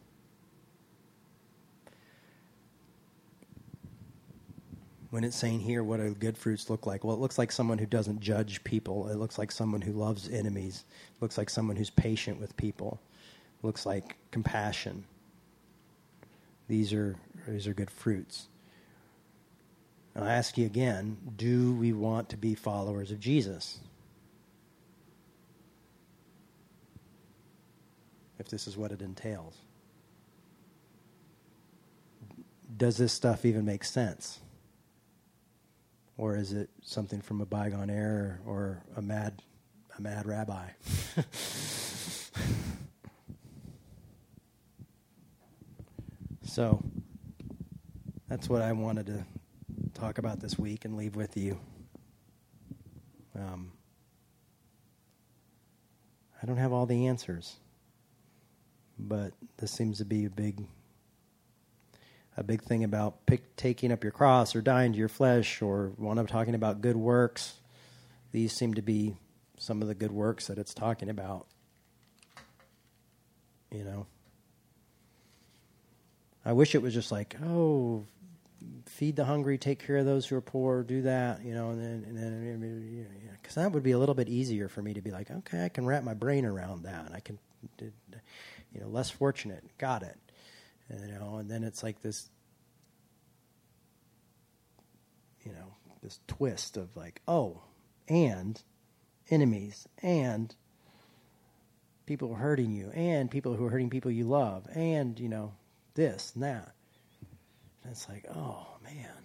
When 5.12 5.24
it's 5.24 5.38
saying 5.38 5.60
here 5.60 5.84
what 5.84 5.98
do 5.98 6.16
good 6.16 6.40
fruits 6.40 6.72
look 6.72 6.88
like, 6.88 7.04
well, 7.04 7.16
it 7.16 7.20
looks 7.20 7.38
like 7.38 7.52
someone 7.52 7.78
who 7.78 7.86
doesn't 7.86 8.20
judge 8.20 8.64
people. 8.64 9.10
It 9.10 9.18
looks 9.18 9.38
like 9.38 9.52
someone 9.52 9.82
who 9.82 9.94
loves 9.94 10.28
enemies. 10.28 10.86
It 11.16 11.22
looks 11.22 11.38
like 11.38 11.52
someone 11.52 11.76
who's 11.76 11.92
patient 11.92 12.42
with 12.42 12.58
people. 12.58 13.00
It 13.62 13.66
looks 13.66 13.86
like 13.86 14.16
compassion 14.32 15.06
these 16.70 16.94
are, 16.94 17.18
these 17.48 17.68
are 17.68 17.74
good 17.74 17.92
fruits. 17.92 18.48
And 20.16 20.24
I 20.24 20.34
ask 20.34 20.58
you 20.58 20.66
again 20.66 21.18
do 21.36 21.74
we 21.74 21.92
want 21.92 22.30
to 22.30 22.38
be 22.38 22.56
followers 22.56 23.12
of 23.12 23.20
Jesus? 23.20 23.80
If 28.38 28.48
this 28.48 28.68
is 28.68 28.78
what 28.78 28.92
it 28.92 29.02
entails. 29.02 29.58
Does 32.78 32.96
this 32.98 33.12
stuff 33.12 33.44
even 33.46 33.66
make 33.66 33.84
sense? 33.84 34.40
Or 36.18 36.38
is 36.38 36.54
it 36.54 36.70
something 36.84 37.20
from 37.20 37.42
a 37.42 37.46
bygone 37.46 37.90
era 37.90 38.38
or 38.46 38.84
a 38.96 39.02
mad, 39.02 39.42
a 39.98 40.02
mad 40.02 40.26
rabbi? 40.26 40.68
So 46.60 46.84
that's 48.28 48.50
what 48.50 48.62
I 48.62 48.74
wanted 48.74 49.06
to 49.06 49.24
talk 49.94 50.18
about 50.18 50.42
this 50.42 50.60
week 50.60 50.84
and 50.84 50.98
leave 50.98 51.16
with 51.16 51.38
you. 51.38 51.58
Um, 53.34 53.72
I 56.44 56.46
don't 56.46 56.58
have 56.58 56.74
all 56.74 56.86
the 56.86 57.08
answers, 57.08 57.56
but 58.98 59.32
this 59.56 59.72
seems 59.72 60.00
to 60.00 60.06
be 60.06 60.26
a 60.26 60.30
big, 60.30 60.66
a 62.36 62.44
big 62.44 62.62
thing 62.62 62.84
about 62.84 63.26
pick, 63.26 63.56
taking 63.56 63.90
up 63.90 64.04
your 64.04 64.12
cross 64.12 64.54
or 64.54 64.62
dying 64.62 64.92
to 64.92 65.00
your 65.00 65.08
flesh, 65.08 65.62
or 65.62 65.94
when 65.96 66.18
I'm 66.18 66.28
talking 66.28 66.56
about 66.56 66.82
good 66.82 66.98
works, 66.98 67.54
these 68.34 68.52
seem 68.52 68.74
to 68.74 68.82
be 68.82 69.16
some 69.58 69.82
of 69.82 69.88
the 69.88 69.96
good 69.96 70.12
works 70.12 70.48
that 70.48 70.58
it's 70.58 70.74
talking 70.74 71.10
about. 71.10 71.48
You 73.72 73.86
know. 73.86 74.08
I 76.46 76.54
wish 76.54 76.76
it 76.76 76.82
was 76.82 76.94
just 76.94 77.12
like, 77.12 77.36
oh, 77.44 78.06
feed 78.86 79.16
the 79.16 79.26
hungry, 79.26 79.58
take 79.58 79.86
care 79.86 79.98
of 79.98 80.06
those 80.06 80.26
who 80.26 80.36
are 80.36 80.42
poor, 80.42 80.84
do 80.84 81.04
that, 81.04 81.44
you 81.44 81.54
know, 81.54 81.70
and 81.72 81.82
then, 81.82 82.04
and 82.10 82.18
then, 82.18 83.08
because 83.42 83.56
that 83.56 83.72
would 83.72 83.84
be 83.84 83.92
a 83.92 84.00
little 84.00 84.16
bit 84.16 84.30
easier 84.30 84.68
for 84.68 84.82
me 84.82 84.94
to 84.94 85.02
be 85.02 85.12
like, 85.12 85.30
okay, 85.32 85.66
I 85.66 85.70
can 85.70 85.86
wrap 85.86 86.04
my 86.04 86.14
brain 86.14 86.46
around 86.46 86.84
that. 86.84 87.12
I 87.14 87.20
can, 87.20 87.40
you 87.80 88.82
know, 88.82 88.88
less 88.88 89.10
fortunate, 89.10 89.64
got 89.78 90.04
it, 90.04 90.18
you 90.90 91.14
know, 91.20 91.38
and 91.38 91.50
then 91.50 91.64
it's 91.64 91.84
like 91.84 92.02
this, 92.02 92.30
you 95.44 95.52
know, 95.52 95.76
this 96.02 96.20
twist 96.28 96.78
of 96.78 96.96
like, 96.96 97.22
oh, 97.28 97.62
and 98.08 98.62
enemies, 99.30 99.88
and 100.02 100.56
people 102.06 102.34
hurting 102.36 102.72
you, 102.72 102.90
and 102.92 103.30
people 103.30 103.54
who 103.56 103.66
are 103.66 103.70
hurting 103.70 103.90
people 103.90 104.10
you 104.10 104.26
love, 104.26 104.68
and 104.74 105.20
you 105.20 105.30
know, 105.30 105.54
this 105.96 106.32
and 106.36 106.44
that. 106.44 106.72
And 107.84 107.92
it's 107.92 108.08
like, 108.10 108.26
oh 108.36 108.68
man, 108.84 109.24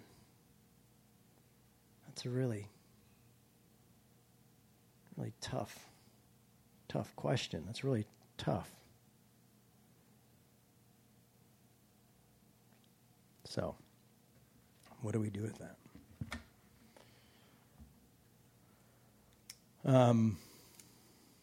that's 2.07 2.25
a 2.25 2.29
really, 2.29 2.67
really 5.17 5.33
tough, 5.41 5.89
tough 6.87 7.15
question. 7.15 7.63
That's 7.65 7.83
really 7.83 8.05
tough. 8.37 8.69
So, 13.45 13.75
what 15.01 15.13
do 15.13 15.19
we 15.19 15.29
do 15.29 15.41
with 15.41 15.57
that? 15.59 15.75
Um, 19.85 20.37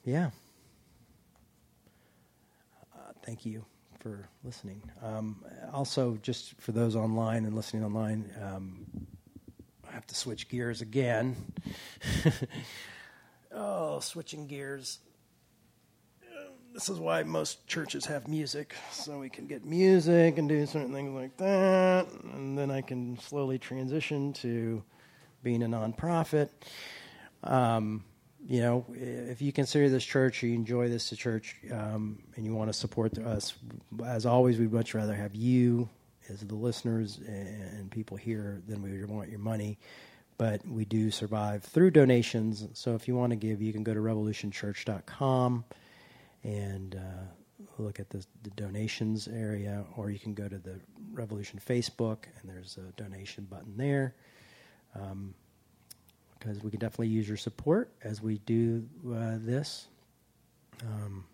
yeah. 0.05 0.31
Uh, 2.95 3.12
thank 3.25 3.47
you 3.47 3.64
for 4.03 4.28
listening. 4.42 4.82
Um, 5.00 5.44
also, 5.72 6.18
just 6.22 6.61
for 6.61 6.72
those 6.72 6.96
online 6.96 7.44
and 7.44 7.55
listening 7.55 7.84
online, 7.84 8.28
um, 8.42 8.84
I 9.88 9.92
have 9.92 10.07
to 10.09 10.14
switch 10.14 10.48
gears 10.48 10.80
again. 10.80 11.36
oh, 13.53 14.00
switching 14.00 14.48
gears. 14.48 14.98
This 16.74 16.88
is 16.88 16.98
why 16.98 17.22
most 17.22 17.66
churches 17.66 18.05
have 18.07 18.26
music, 18.26 18.74
so 18.90 19.18
we 19.18 19.28
can 19.28 19.46
get 19.46 19.64
music 19.64 20.38
and 20.38 20.48
do 20.48 20.66
certain 20.66 20.92
things 20.92 21.12
like 21.12 21.36
that, 21.36 22.07
and 22.32 22.59
then 22.59 22.70
I 22.70 22.80
can 22.80 23.18
slowly 23.18 23.59
transition 23.59 24.32
to 24.34 24.82
being 25.42 25.62
a 25.62 25.66
nonprofit. 25.66 26.48
Um, 27.44 28.05
you 28.47 28.61
know, 28.61 28.84
if 28.93 29.40
you 29.40 29.53
consider 29.53 29.88
this 29.88 30.05
church, 30.05 30.43
you 30.43 30.55
enjoy 30.55 30.88
this 30.88 31.11
church, 31.11 31.57
um, 31.70 32.18
and 32.36 32.45
you 32.45 32.55
want 32.55 32.68
to 32.68 32.72
support 32.72 33.16
us, 33.18 33.55
as 34.05 34.26
always, 34.26 34.59
we'd 34.59 34.72
much 34.72 34.95
rather 34.95 35.14
have 35.14 35.34
you 35.34 35.88
as 36.28 36.40
the 36.40 36.55
listeners 36.55 37.18
and 37.26 37.90
people 37.90 38.16
here 38.16 38.61
than 38.66 38.82
we 38.82 38.99
would 38.99 39.09
want 39.09 39.28
your 39.28 39.38
money. 39.38 39.78
But 40.38 40.66
we 40.66 40.84
do 40.84 41.11
survive 41.11 41.62
through 41.62 41.93
donations. 41.93 42.66
So 42.72 42.95
if 42.95 43.07
you 43.07 43.14
want 43.14 43.30
to 43.30 43.36
give, 43.36 43.62
you 43.62 43.72
can 43.72 43.84
go 43.84 43.95
to 43.95 44.01
revolutionchurch.com 44.01 45.64
and 46.43 46.95
uh, 46.97 47.24
look 47.78 48.01
at 48.01 48.11
the, 48.11 48.24
the, 48.43 48.51
donations 48.51 49.28
area, 49.28 49.84
or 49.97 50.11
you 50.11 50.18
can 50.18 50.34
go 50.34 50.49
to 50.49 50.59
the 50.59 50.80
Revolution 51.12 51.61
Facebook, 51.64 52.24
and 52.40 52.51
there's 52.51 52.78
a 52.78 52.93
donation 53.01 53.45
button 53.45 53.76
there. 53.76 54.14
Um, 54.95 55.34
because 56.43 56.62
we 56.62 56.70
can 56.70 56.80
definitely 56.80 57.09
use 57.09 57.28
your 57.28 57.36
support 57.36 57.90
as 58.03 58.20
we 58.20 58.38
do 58.38 58.84
uh, 59.09 59.36
this. 59.38 59.86
Um, 60.82 61.24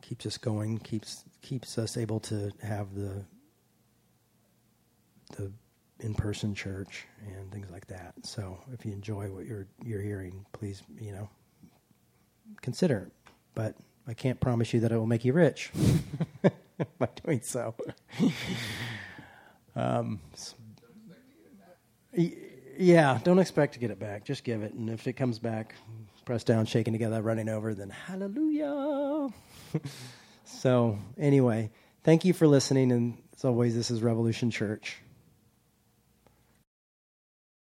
keeps 0.00 0.24
us 0.24 0.38
going, 0.38 0.78
keeps 0.78 1.24
keeps 1.42 1.76
us 1.76 1.96
able 1.96 2.20
to 2.20 2.50
have 2.62 2.94
the 2.94 3.24
the 5.36 5.52
in-person 6.00 6.54
church 6.54 7.06
and 7.26 7.52
things 7.52 7.70
like 7.70 7.86
that. 7.88 8.14
So 8.22 8.58
if 8.72 8.86
you 8.86 8.92
enjoy 8.92 9.26
what 9.30 9.44
you're 9.44 9.66
you're 9.84 10.00
hearing, 10.00 10.46
please 10.52 10.82
you 10.98 11.12
know 11.12 11.28
consider. 12.62 13.10
But 13.54 13.76
I 14.08 14.14
can't 14.14 14.40
promise 14.40 14.72
you 14.72 14.80
that 14.80 14.92
it 14.92 14.96
will 14.96 15.06
make 15.06 15.24
you 15.24 15.34
rich 15.34 15.70
by 16.98 17.08
doing 17.24 17.42
so. 17.42 17.74
um, 19.76 20.20
yeah, 22.12 23.18
don't 23.22 23.38
expect 23.38 23.74
to 23.74 23.78
get 23.78 23.90
it 23.90 23.98
back. 23.98 24.24
Just 24.24 24.44
give 24.44 24.62
it, 24.62 24.72
and 24.74 24.90
if 24.90 25.06
it 25.06 25.14
comes 25.14 25.38
back, 25.38 25.74
press 26.24 26.44
down, 26.44 26.66
shaking 26.66 26.92
together, 26.92 27.20
running 27.22 27.48
over, 27.48 27.74
then 27.74 27.90
hallelujah. 27.90 29.28
so, 30.44 30.98
anyway, 31.18 31.70
thank 32.04 32.24
you 32.24 32.32
for 32.32 32.46
listening, 32.46 32.92
and 32.92 33.18
as 33.34 33.44
always, 33.44 33.74
this 33.74 33.90
is 33.90 34.02
Revolution 34.02 34.50
Church. 34.50 34.98